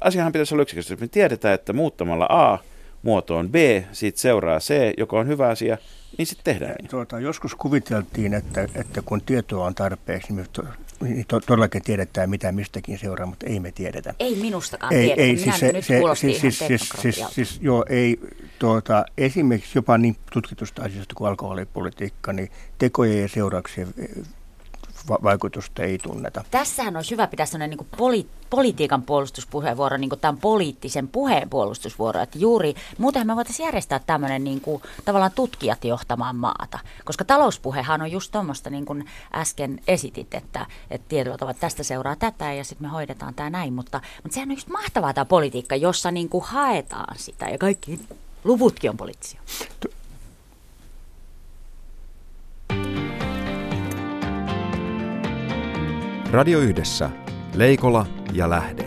[0.00, 1.04] asiahan pitäisi olla yksinkertaisesti.
[1.04, 2.58] Me tiedetään, että muuttamalla A
[3.02, 3.54] muotoon B,
[3.92, 5.78] siitä seuraa C, joka on hyvä asia,
[6.18, 6.90] niin sitten tehdään niin.
[6.90, 10.62] Tuota, joskus kuviteltiin, että, että kun tietoa on tarpeeksi, niin, to,
[11.00, 14.14] niin to, todellakin tiedetään, mitä mistäkin seuraa, mutta ei me tiedetä.
[14.18, 15.22] Ei minustakaan ei, tiedetä.
[15.22, 18.20] Ei, Minä siis se, nyt se, siis, siis, siis, siis, siis, joo, ei,
[18.60, 23.94] tuota, esimerkiksi jopa niin tutkitusta asiasta kuin alkoholipolitiikka, niin tekojen ja seurauksien
[25.08, 26.44] va- vaikutusta ei tunneta.
[26.50, 32.20] Tässähän olisi hyvä pitää sellainen niin poli- politiikan puolustuspuheenvuoro, niin kuin tämän poliittisen puheen puolustusvuoro.
[32.20, 36.78] Että juuri, muutenhan me voitaisiin järjestää tämmöinen niin kuin, tavallaan tutkijat johtamaan maata.
[37.04, 39.04] Koska talouspuhehan on just tuommoista, niin kuin
[39.34, 43.72] äsken esitit, että, että tietyllä ovat tästä seuraa tätä ja sitten me hoidetaan tämä näin.
[43.72, 48.00] Mutta, mutta sehän on just mahtavaa tämä politiikka, jossa niin kuin haetaan sitä ja kaikki
[48.44, 49.40] luvutkin on poliittisia.
[56.30, 57.10] Radio Yhdessä.
[57.54, 58.84] Leikola ja Lähde.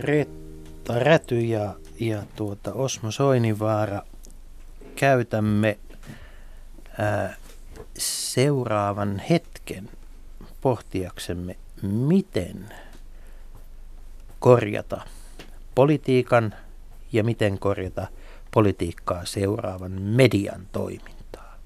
[0.00, 4.02] Retta Räty ja, ja tuota Osmo Soinivaara
[4.96, 5.78] käytämme
[6.98, 7.36] ää,
[7.98, 9.90] seuraavan hetken
[10.66, 12.74] pohtiaksemme, miten
[14.38, 15.00] korjata
[15.74, 16.54] politiikan–
[17.12, 18.06] ja miten korjata
[18.50, 21.56] politiikkaa seuraavan median toimintaa.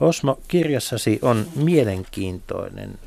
[0.00, 2.98] Osmo, kirjassasi on mielenkiintoinen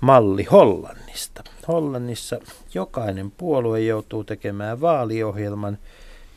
[0.00, 1.44] malli Hollannista.
[1.68, 2.38] Hollannissa
[2.74, 5.78] jokainen puolue joutuu tekemään vaaliohjelman,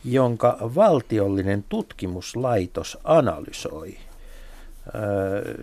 [0.04, 3.98] jonka valtiollinen tutkimuslaitos analysoi.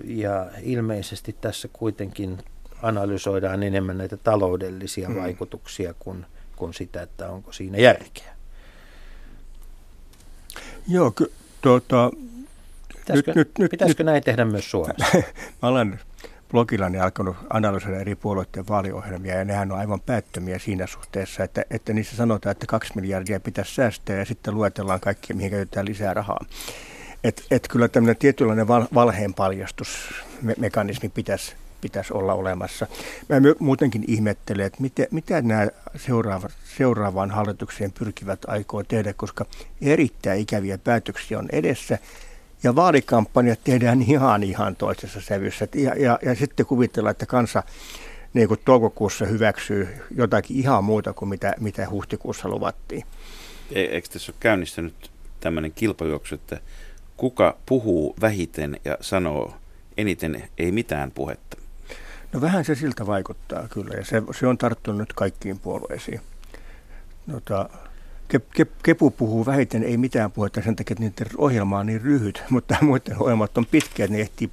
[0.03, 2.37] Ja ilmeisesti tässä kuitenkin
[2.81, 5.15] analysoidaan enemmän näitä taloudellisia mm.
[5.15, 8.35] vaikutuksia kuin, kuin sitä, että onko siinä järkeä.
[10.87, 12.11] Joo, ky, tuota,
[12.97, 15.05] pitäisikö, nyt, nyt, pitäisikö nyt, näin tehdä myös Suomessa?
[15.61, 15.99] Mä olen
[16.51, 21.93] blogillani alkanut analysoida eri puolueiden vaaliohjelmia ja nehän on aivan päättömiä siinä suhteessa, että, että
[21.93, 26.45] niissä sanotaan, että kaksi miljardia pitäisi säästää ja sitten luetellaan kaikki, mihin käytetään lisää rahaa.
[27.23, 32.87] Et, et kyllä tämmöinen tietynlainen val, valheen paljastusmekanismi pitäisi pitäisi olla olemassa.
[33.29, 39.45] Mä muutenkin ihmettelen, että mitä, mitä nämä seuraavat, seuraavaan hallitukseen pyrkivät aikoo tehdä, koska
[39.81, 41.97] erittäin ikäviä päätöksiä on edessä.
[42.63, 45.67] Ja vaalikampanjat tehdään ihan ihan toisessa sävyssä.
[45.75, 47.63] Ja, ja, ja sitten kuvitellaan, että kansa
[48.33, 53.03] niin kuin toukokuussa hyväksyy jotakin ihan muuta kuin mitä, mitä huhtikuussa luvattiin.
[53.71, 56.59] E, eikö tässä ole käynnistynyt tämmöinen kilpajuoksu, että
[57.19, 59.53] kuka puhuu vähiten ja sanoo
[59.97, 61.57] eniten ei mitään puhetta?
[62.33, 66.21] No vähän se siltä vaikuttaa kyllä ja se, se on tarttunut kaikkiin puolueisiin.
[67.27, 67.69] Nota,
[68.27, 72.03] ke, ke, Kepu puhuu vähiten, ei mitään puhetta sen takia, että niiden ohjelma on niin
[72.03, 74.51] lyhyt, mutta muiden ohjelmat on pitkiä, että ne ehtii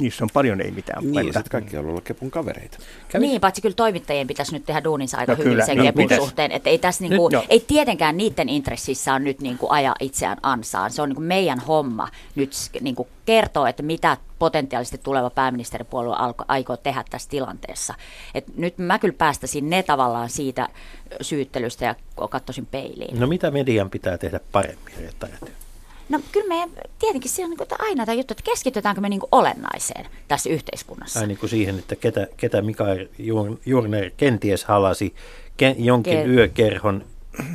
[0.00, 2.78] niissä on paljon ei mitään Niin, ja kaikki on ollut Kepun kavereita.
[3.08, 3.26] Kävi...
[3.26, 6.04] Niin, paitsi kyllä toimittajien pitäisi nyt tehdä duuninsa aika no, hyvin kyllä, sen no, Kepun
[6.04, 6.24] pitäisi.
[6.24, 6.52] suhteen.
[6.52, 7.44] Että ei, tässä niinku, no.
[7.48, 10.90] ei tietenkään niiden intressissä on nyt niinku ajaa itseään ansaan.
[10.90, 16.76] Se on niinku meidän homma nyt niinku kertoa, että mitä potentiaalisesti tuleva pääministeripuolue alko, aikoo
[16.76, 17.94] tehdä tässä tilanteessa.
[18.34, 20.68] Et nyt mä kyllä päästäisin ne tavallaan siitä
[21.20, 21.94] syyttelystä ja
[22.30, 23.20] katsoisin peiliin.
[23.20, 25.28] No mitä median pitää tehdä paremmin, että
[26.08, 30.06] No kyllä me tietenkin se on niin aina tämä juttu, että keskitytäänkö me niin olennaiseen
[30.28, 31.20] tässä yhteiskunnassa.
[31.20, 33.06] Ai niin kuin siihen, että ketä, ketä Mikael
[33.66, 35.14] Jurner kenties halasi
[35.56, 37.04] ken, jonkin Ker- yökerhon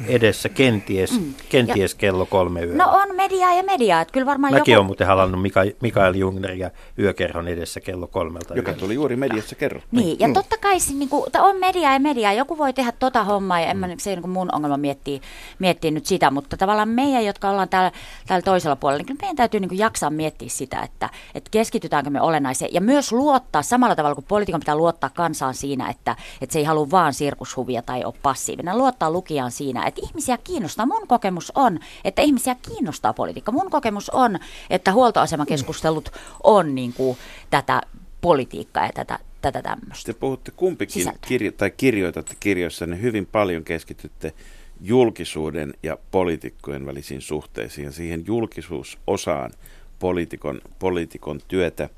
[0.08, 1.34] edessä kenties, mm.
[1.50, 2.86] kenties ja, kello kolme yöllä.
[2.86, 4.02] No on mediaa ja mediaa.
[4.02, 4.80] Että kyllä varmaan Mäkin joku...
[4.80, 8.80] olen muuten halannut Mika, Mikael Jungneria yökerhon edessä kello kolmelta Joka yöllä.
[8.80, 9.82] tuli juuri mediassa kerro.
[9.92, 10.34] Niin, ja mm.
[10.34, 12.34] totta kai se, niin kuin, on mediaa ja mediaa.
[12.34, 15.20] Joku voi tehdä tota hommaa ja en mä, se ei niin mun ongelma miettiä,
[15.60, 17.92] miettiä nyt sitä, mutta tavallaan meidän, jotka ollaan täällä,
[18.28, 22.10] täällä toisella puolella, niin kyllä meidän täytyy niin kuin jaksaa miettiä sitä, että, että keskitytäänkö
[22.10, 26.54] me olennaiseen ja myös luottaa samalla tavalla kuin poliitikon pitää luottaa kansaan siinä, että, että
[26.54, 28.78] se ei halua vaan sirkushuvia tai ole passiivinen.
[28.78, 30.86] Luottaa lukijaan siinä, että ihmisiä kiinnostaa.
[30.86, 33.52] Mun kokemus on, että ihmisiä kiinnostaa politiikka.
[33.52, 36.10] Mun kokemus on, että huoltoasemakeskustelut
[36.44, 37.18] on niin kuin
[37.50, 37.82] tätä
[38.22, 40.14] politiikkaa ja tätä, tätä tämmöistä.
[40.14, 44.34] Te puhutte kumpikin kirjo- tai kirjoitatte kirjoissanne hyvin paljon keskitytte
[44.82, 49.52] julkisuuden ja poliitikkojen välisiin suhteisiin ja siihen julkisuusosaan
[50.00, 51.90] poliitikon, poliitikon työtä,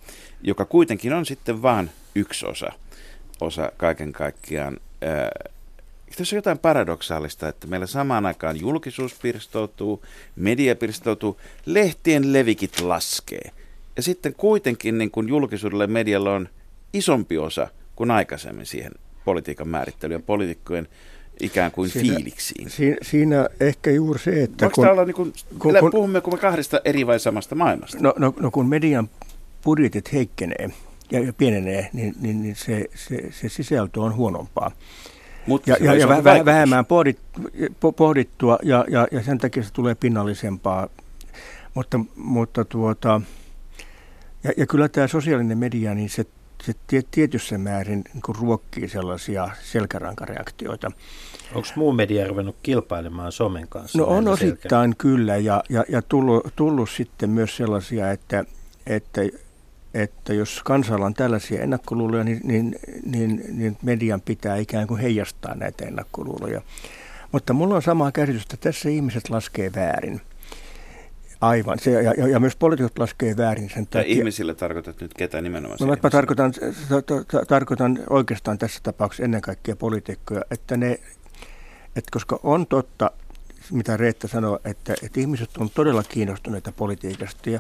[0.42, 2.72] joka kuitenkin on sitten vain yksi osa,
[3.42, 4.78] osa kaiken kaikkiaan.
[5.02, 5.30] Ää,
[6.18, 13.52] tässä on jotain paradoksaalista, että meillä samaan aikaan julkisuus pirstoutuu, media pirstoutuu, lehtien levikit laskee.
[13.96, 16.50] Ja sitten kuitenkin niin kuin julkisuudella ja medialla on
[16.94, 18.92] isompi osa kuin aikaisemmin siihen
[19.26, 20.88] politiikan määrittelyyn ja poliitikkojen
[21.40, 22.70] ikään kuin siinä, fiiliksiin.
[22.70, 24.66] Siinä, siinä ehkä juuri se, että...
[24.66, 27.98] Voiko kun, olla niin kuin, kun, kun, puhumme me kahdesta eri vai samasta maailmasta?
[28.02, 29.10] No, no, no kun median
[29.64, 30.70] budjetit heikkenee
[31.12, 34.72] ja, ja pienenee, niin, niin, niin se, se, se sisältö on huonompaa.
[35.48, 37.20] Mutta ja, ja, ja vä, vähemmän pohdit,
[37.96, 40.90] pohdittua ja, ja, ja sen takia se tulee pinnallisempaa.
[41.74, 43.22] Mutta, mutta tuota,
[44.44, 46.26] ja, ja kyllä tämä sosiaalinen media, niin se,
[46.64, 46.74] se
[47.12, 50.92] tietyssä määrin niin ruokkii sellaisia selkärankareaktioita.
[51.56, 53.98] Onko muu media ruvennut kilpailemaan somen kanssa?
[53.98, 55.02] No on osittain selkä?
[55.02, 58.46] kyllä ja, ja, ja tullut, tullut sitten myös sellaisia, että,
[58.88, 59.22] että
[59.96, 62.76] että jos kansalla on tällaisia ennakkoluuloja, niin, niin,
[63.06, 66.62] niin, niin median pitää ikään kuin heijastaa näitä ennakkoluuloja.
[67.32, 70.22] Mutta mulla on samaa käsitystä, että tässä ihmiset laskee väärin.
[71.42, 71.80] Aivan.
[71.80, 74.14] Se, ja, ja, ja myös poliitikot laskee väärin sen takia.
[74.14, 75.78] ihmisillä tarkoitat nyt ketä nimenomaan?
[75.82, 76.54] No, mä tarkoitan,
[77.48, 80.92] tarkoitan oikeastaan tässä tapauksessa ennen kaikkea poliitikkoja, että ne,
[81.96, 83.12] että koska on totta,
[83.72, 87.60] mitä Reetta sanoi, että, että ihmiset on todella kiinnostuneita politiikasta ja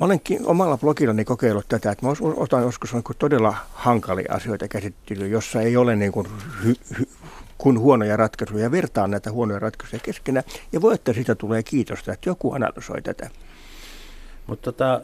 [0.00, 5.30] Mä olen omalla blogillani kokeillut tätä, että mä otan joskus niin todella hankalia asioita käsittelyyn,
[5.30, 6.26] jossa ei ole niin kuin
[6.64, 7.06] hy, hy,
[7.58, 12.30] kun huonoja ratkaisuja, vertaan näitä huonoja ratkaisuja keskenään, ja voi, että siitä tulee kiitosta, että
[12.30, 13.30] joku analysoi tätä.
[14.46, 15.00] Mutta tota,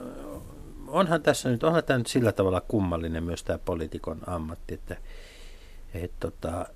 [0.87, 4.97] onhan tässä nyt, onhan tämä nyt sillä tavalla kummallinen myös tämä poliitikon ammatti, että
[5.95, 6.67] et tota,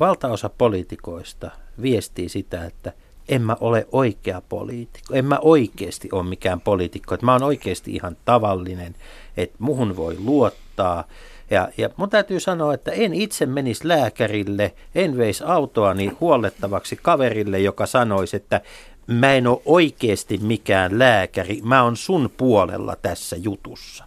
[0.00, 1.50] valtaosa poliitikoista
[1.82, 2.92] viestii sitä, että–
[3.28, 5.14] en mä ole oikea poliitikko.
[5.14, 7.14] En mä oikeasti ole mikään poliitikko.
[7.14, 8.94] Että mä oon oikeasti ihan tavallinen,
[9.36, 11.04] että muhun voi luottaa.
[11.50, 17.58] Ja, ja mun täytyy sanoa, että en itse menisi lääkärille, en veisi autoani huollettavaksi kaverille,
[17.58, 18.60] joka sanoisi, että
[19.06, 24.04] mä en ole oikeasti mikään lääkäri, mä oon sun puolella tässä jutussa.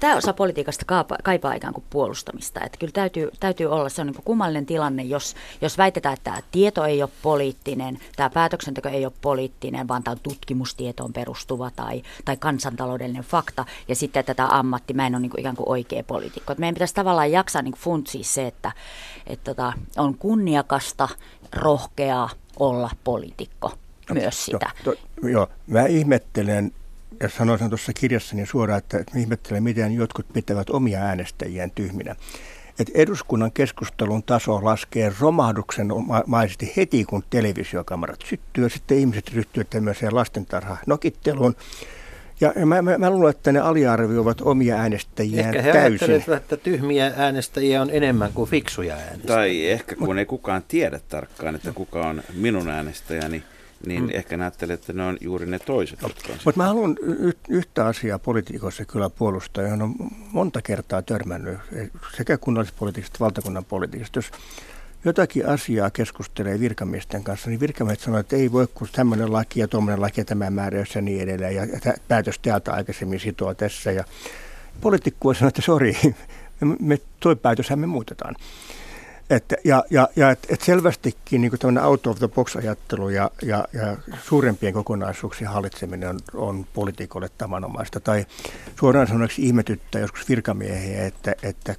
[0.00, 2.60] Tämä osa politiikasta kaipaa, kaipaa ikään kuin puolustamista.
[2.60, 6.42] Että kyllä täytyy, täytyy olla, se on niin kummallinen tilanne, jos, jos väitetään, että tämä
[6.52, 12.02] tieto ei ole poliittinen, tämä päätöksenteko ei ole poliittinen, vaan tämä on tutkimustietoon perustuva tai,
[12.24, 13.64] tai kansantaloudellinen fakta.
[13.88, 16.54] Ja sitten tätä ammatti, mä en ole niin kuin ikään kuin oikea poliitikko.
[16.58, 18.72] Meidän pitäisi tavallaan jaksaa niin funtsia se, että,
[19.26, 21.08] että tota, on kunniakasta,
[21.52, 23.72] rohkeaa olla poliitikko
[24.12, 24.70] myös sitä.
[24.84, 26.72] Joo, to, joo, mä ihmettelen
[27.20, 32.16] ja sanoin sen tuossa kirjassani suoraan, että ihmettelen, miten jotkut pitävät omia äänestäjiään tyhminä.
[32.80, 35.88] Että eduskunnan keskustelun taso laskee romahduksen
[36.26, 38.64] maisesti heti, kun televisiokamarat syttyy.
[38.64, 41.56] Ja sitten ihmiset ryhtyvät tämmöiseen lastentarha nokitteluun.
[42.40, 46.22] Ja mä, mä, mä luulen, että ne aliarvioivat omia äänestäjiään ehkä he täysin.
[46.36, 49.26] että tyhmiä äänestäjiä on enemmän kuin fiksuja äänestäjiä.
[49.26, 53.55] Tai ehkä kun ei kukaan tiedä tarkkaan, että kuka on minun äänestäjäni, niin
[53.86, 54.08] mm.
[54.12, 56.10] ehkä näyttelee, että ne on juuri ne toiset, on
[56.44, 59.94] Mutta mä haluan y- yhtä asiaa politiikossa kyllä puolustaa, johon on
[60.32, 61.58] monta kertaa törmännyt
[62.16, 64.18] sekä kunnallispolitiikasta että valtakunnan politiikasta.
[64.18, 64.30] Jos
[65.04, 69.68] jotakin asiaa keskustelee virkamiesten kanssa, niin virkamiehet sanoo, että ei voi kun tämmöinen laki ja
[69.68, 71.54] tuommoinen laki ja tämä määräys ja niin edelleen.
[71.54, 71.62] Ja
[72.08, 73.92] päätös täältä aikaisemmin sitoo tässä.
[73.92, 74.04] Ja
[74.80, 75.96] poliitikko sanoo, että sori,
[76.60, 78.34] me, me, toi päätöshän me muutetaan.
[79.30, 83.30] Että, ja ja, ja et, et selvästikin niin tämmöinen out of the box ajattelu ja,
[83.42, 88.00] ja, ja suurempien kokonaisuuksien hallitseminen on, on poliitikolle tavanomaista.
[88.00, 88.26] Tai
[88.80, 91.74] suoraan sanoeksi ihmetyttää joskus virkamiehiä, että, että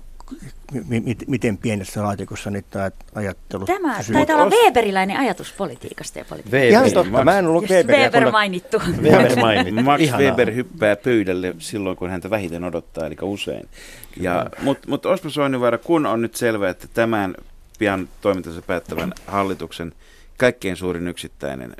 [1.28, 4.14] miten pienessä laatikossa niitä ajattelu Tämä syy.
[4.14, 6.68] taitaa olla Weberiläinen ajatus politiikasta ja politiikasta.
[6.68, 8.00] Ihan totta, mä en ollut Weber.
[8.00, 8.82] Weber mainittu.
[9.02, 9.82] Weber mainittu.
[9.84, 10.22] Max Ihanaa.
[10.22, 13.70] Weber hyppää pöydälle silloin, kun häntä vähiten odottaa, eli usein.
[14.18, 17.36] Ja, Mutta mut Osmo Soinivaara, kun on nyt selvää, että tämän
[17.80, 19.94] pian toimintansa päättävän hallituksen
[20.38, 21.76] kaikkein suurin yksittäinen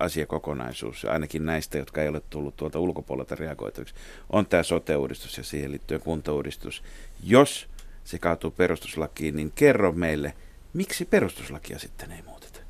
[0.00, 3.94] asiakokonaisuus, ainakin näistä, jotka ei ole tullut tuolta ulkopuolelta reagoitaviksi,
[4.30, 6.82] on tämä sote-uudistus ja siihen liittyen kuntauudistus.
[7.24, 7.68] Jos
[8.08, 10.34] se kaatuu perustuslakiin, niin kerro meille,
[10.72, 12.60] miksi perustuslakia sitten ei muuteta?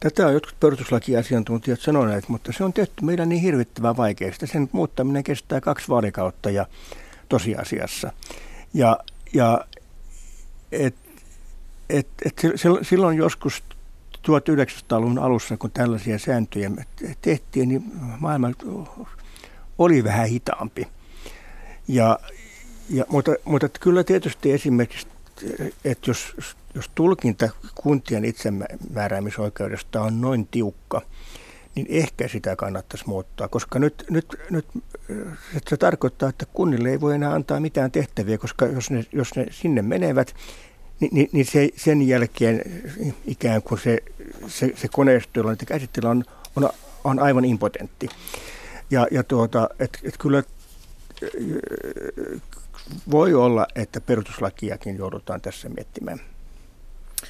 [0.00, 4.46] Tätä on jotkut perustuslakiasiantuntijat sanoneet, mutta se on tehty meidän niin hirvittävän vaikeasta.
[4.46, 6.66] Sen muuttaminen kestää kaksi vaalikautta ja
[7.28, 8.12] tosiasiassa.
[8.74, 8.98] Ja,
[9.34, 9.64] ja
[10.72, 10.94] et,
[11.90, 12.42] et, et
[12.82, 13.62] silloin joskus
[14.18, 16.70] 1900-luvun alussa, kun tällaisia sääntöjä
[17.20, 17.82] tehtiin, niin
[18.20, 18.50] maailma
[19.78, 20.88] oli vähän hitaampi.
[21.88, 22.18] Ja,
[22.90, 25.06] ja, mutta, mutta kyllä tietysti esimerkiksi,
[25.84, 26.34] että jos,
[26.74, 31.02] jos tulkinta kuntien itsemääräämisoikeudesta on noin tiukka,
[31.74, 34.66] niin ehkä sitä kannattaisi muuttaa, koska nyt, nyt, nyt
[35.68, 39.46] se tarkoittaa, että kunnille ei voi enää antaa mitään tehtäviä, koska jos ne, jos ne
[39.50, 40.34] sinne menevät,
[41.00, 42.62] niin, niin, niin se, sen jälkeen
[43.26, 43.98] ikään kuin se,
[44.46, 46.24] se, se koneisto, jolla niitä käsittelyä on,
[46.56, 46.70] on,
[47.04, 48.08] on aivan impotentti.
[48.90, 50.42] Ja, ja tuota, et, et kyllä
[53.10, 56.20] voi olla, että perustuslakiakin joudutaan tässä miettimään.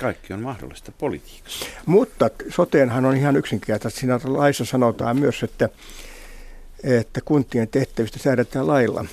[0.01, 1.67] Kaikki on mahdollista politiikassa.
[1.87, 4.01] Mutta soteenhan on ihan yksinkertaisesti.
[4.01, 5.69] Siinä laissa sanotaan myös, että,
[6.85, 9.05] että kuntien tehtävistä säädetään lailla.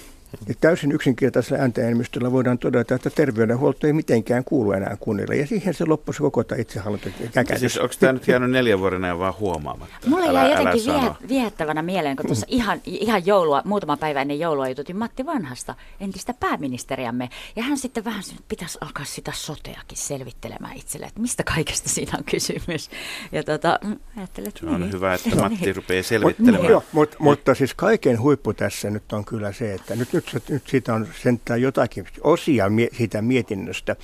[0.47, 5.35] Ja täysin yksinkertaisella ääntäenemmistöllä voidaan todeta, että terveydenhuolto ei mitenkään kuulu enää kunnille.
[5.35, 7.09] Ja siihen se loppui koko tämä itsehallinto.
[7.55, 10.09] Siis onko tämä nyt jäänyt neljän vuoden ajan vaan huomaamatta?
[10.09, 14.69] Mulla jäi jotenkin vie, viehättävänä mieleen, kun tuossa ihan, ihan joulua, muutama päivä ennen joulua
[14.69, 17.29] jututin Matti Vanhasta, entistä pääministeriämme.
[17.55, 22.23] Ja hän sitten vähän pitäisi alkaa sitä soteakin selvittelemään itselle, että mistä kaikesta siinä on
[22.23, 22.89] kysymys.
[23.31, 23.79] Ja tota,
[24.17, 24.93] ajattelin, että Se on niin.
[24.93, 26.73] hyvä, että Matti rupeaa selvittelemään.
[26.73, 30.49] Mut, mut, mutta siis kaiken huippu tässä nyt on kyllä se, että nyt, nyt nyt,
[30.49, 32.65] nyt siitä on sentään jotakin osia
[32.97, 33.95] siitä mietinnöstä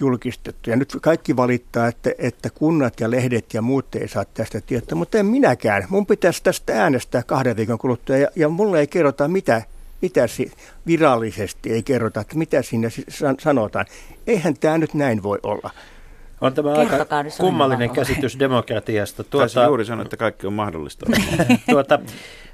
[0.00, 0.70] julkistettu.
[0.70, 4.98] Ja nyt kaikki valittaa, että, että kunnat ja lehdet ja muut ei saa tästä tietoa,
[4.98, 5.86] mutta en minäkään.
[5.88, 9.62] Mun pitäisi tästä äänestää kahden viikon kuluttua ja, ja mulle ei kerrota mitä,
[10.02, 10.52] mitä si,
[10.86, 12.88] virallisesti ei kerrota, että mitä siinä
[13.38, 13.86] sanotaan.
[14.26, 15.70] Eihän tämä nyt näin voi olla.
[16.40, 19.24] On tämä Kertokaa aika kummallinen käsitys demokratiasta.
[19.24, 21.06] Tuota, juuri sanoa, että kaikki on mahdollista.
[21.70, 21.98] tuota,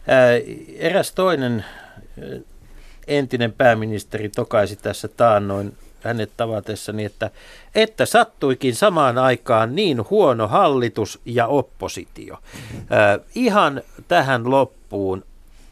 [0.06, 0.30] ää,
[0.78, 1.64] eräs toinen
[3.10, 7.30] entinen pääministeri tokaisi tässä taannoin hänet tavatessani, että,
[7.74, 12.34] että sattuikin samaan aikaan niin huono hallitus ja oppositio.
[12.34, 15.24] Äh, ihan tähän loppuun.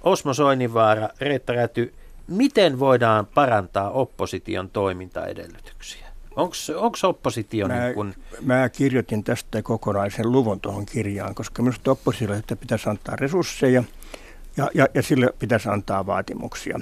[0.02, 1.94] Osmo Soinivaara, Reetta Räty,
[2.28, 6.08] miten voidaan parantaa opposition toimintaedellytyksiä?
[6.36, 8.14] Onko oppositio mä, niin kun...
[8.40, 13.84] Mä kirjoitin tästä kokonaisen luvun tuohon kirjaan, koska minusta oppositiolle pitäisi antaa resursseja
[14.56, 16.80] ja, ja, ja sille pitäisi antaa vaatimuksia.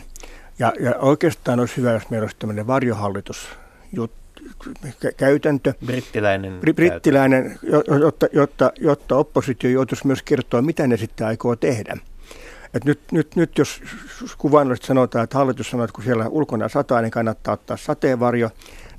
[0.59, 3.49] Ja, ja oikeastaan olisi hyvä, jos meillä olisi tämmöinen varjohallitus
[5.17, 5.75] käytäntö.
[5.87, 6.61] Brittiläinen.
[6.61, 7.59] Brittiläinen,
[8.01, 11.97] jotta, jotta, jotta oppositio joutuisi myös kertoa, mitä ne sitten aikoo tehdä.
[12.75, 13.83] Et nyt, nyt, nyt jos
[14.39, 18.51] kuvainnollisesti sanotaan, että hallitus sanoo, että kun siellä ulkona sataa, niin kannattaa ottaa sateenvarjo,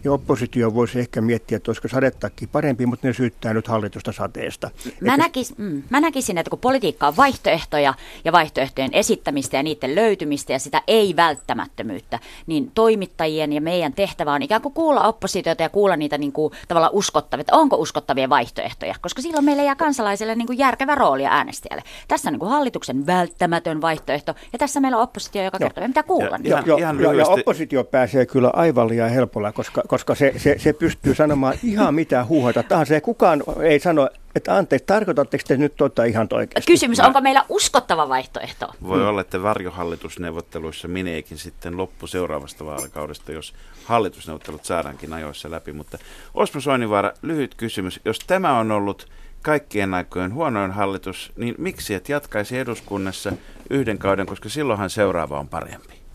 [0.03, 4.69] niin oppositio voisi ehkä miettiä, että olisiko sadettakin parempi, mutta ne syyttää nyt hallitusta sateesta.
[5.01, 7.93] Mä, näkis, mm, mä näkisin, että kun politiikka on vaihtoehtoja
[8.25, 14.41] ja vaihtoehtojen esittämistä ja niiden löytymistä ja sitä ei-välttämättömyyttä, niin toimittajien ja meidän tehtävä on
[14.41, 18.95] ikään kuin kuulla oppositiota ja kuulla niitä niin kuin, tavallaan uskottavia, että onko uskottavia vaihtoehtoja,
[19.01, 21.83] koska silloin meille jää kansalaisille niin kuin järkevä rooli äänestäjälle.
[22.07, 26.03] Tässä on niin kuin hallituksen välttämätön vaihtoehto ja tässä meillä on oppositio, joka kertoo, mitä
[26.03, 26.39] kuulla.
[26.43, 30.55] Ja, ja, ja, ja, ja oppositio pääsee kyllä aivan liian helpolla, koska koska se, se,
[30.59, 32.93] se pystyy sanomaan ihan mitä huuhata tahansa.
[32.93, 36.71] Ja kukaan ei sano, että anteeksi, tarkoitatteko te nyt tuota ihan oikeasti?
[36.71, 38.73] Kysymys, onko meillä uskottava vaihtoehto?
[38.83, 43.53] Voi olla, että varjohallitusneuvotteluissa meneekin sitten loppu seuraavasta vaalikaudesta, jos
[43.85, 45.73] hallitusneuvottelut saadaankin ajoissa läpi.
[45.73, 45.97] Mutta
[46.33, 47.99] Osmo Soinivaara, lyhyt kysymys.
[48.05, 49.07] Jos tämä on ollut
[49.41, 53.31] kaikkien aikojen huonoin hallitus, niin miksi et jatkaisi eduskunnassa
[53.69, 56.06] yhden kauden, koska silloinhan seuraava on parempi?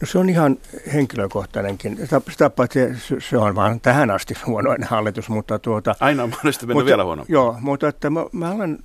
[0.00, 0.58] No se on ihan
[0.92, 1.98] henkilökohtainenkin.
[2.30, 2.80] Sitä, paitsi
[3.18, 5.94] se on vaan tähän asti huonoin hallitus, mutta tuota...
[6.00, 7.32] Aina on mahdollista mennä mutta, vielä huonommin.
[7.32, 8.78] Joo, mutta että mä, mä olen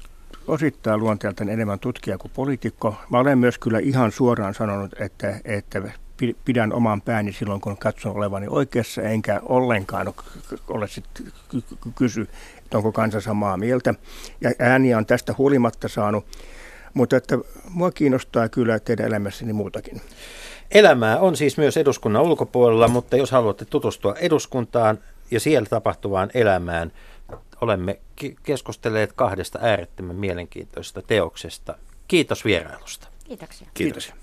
[0.48, 2.96] osittain luonteeltaan enemmän tutkija kuin poliitikko.
[3.10, 5.82] Mä olen myös kyllä ihan suoraan sanonut, että, että
[6.46, 10.14] pidän oman pääni silloin, kun katson olevani oikeassa, enkä ollenkaan
[10.68, 11.26] ole sitten
[11.96, 12.28] kysy,
[12.58, 13.94] että onko kansa samaa mieltä.
[14.42, 16.26] Ja ääniä on tästä huolimatta saanut,
[16.94, 17.38] mutta että
[17.70, 20.02] mua kiinnostaa kyllä teidän elämässäni muutakin.
[20.74, 25.00] Elämää on siis myös eduskunnan ulkopuolella, mutta jos haluatte tutustua eduskuntaan
[25.32, 26.92] ja siellä tapahtuvaan elämään,
[27.62, 28.00] olemme
[28.44, 31.76] keskustelleet kahdesta äärettömän mielenkiintoisesta teoksesta.
[32.08, 33.08] Kiitos vierailusta.
[33.24, 33.68] Kiitoksia.
[33.74, 34.14] Kiitos.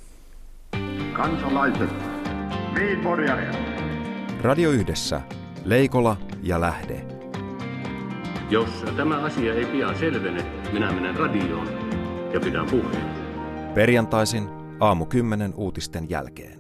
[1.12, 1.90] Kansalaiset,
[4.42, 5.20] Radio Yhdessä.
[5.64, 7.04] Leikola ja lähde.
[8.50, 11.68] Jos tämä asia ei pian selvene, minä menen radioon
[12.32, 13.10] ja pidän puheen.
[13.74, 16.59] Perjantaisin aamu 10 uutisten jälkeen.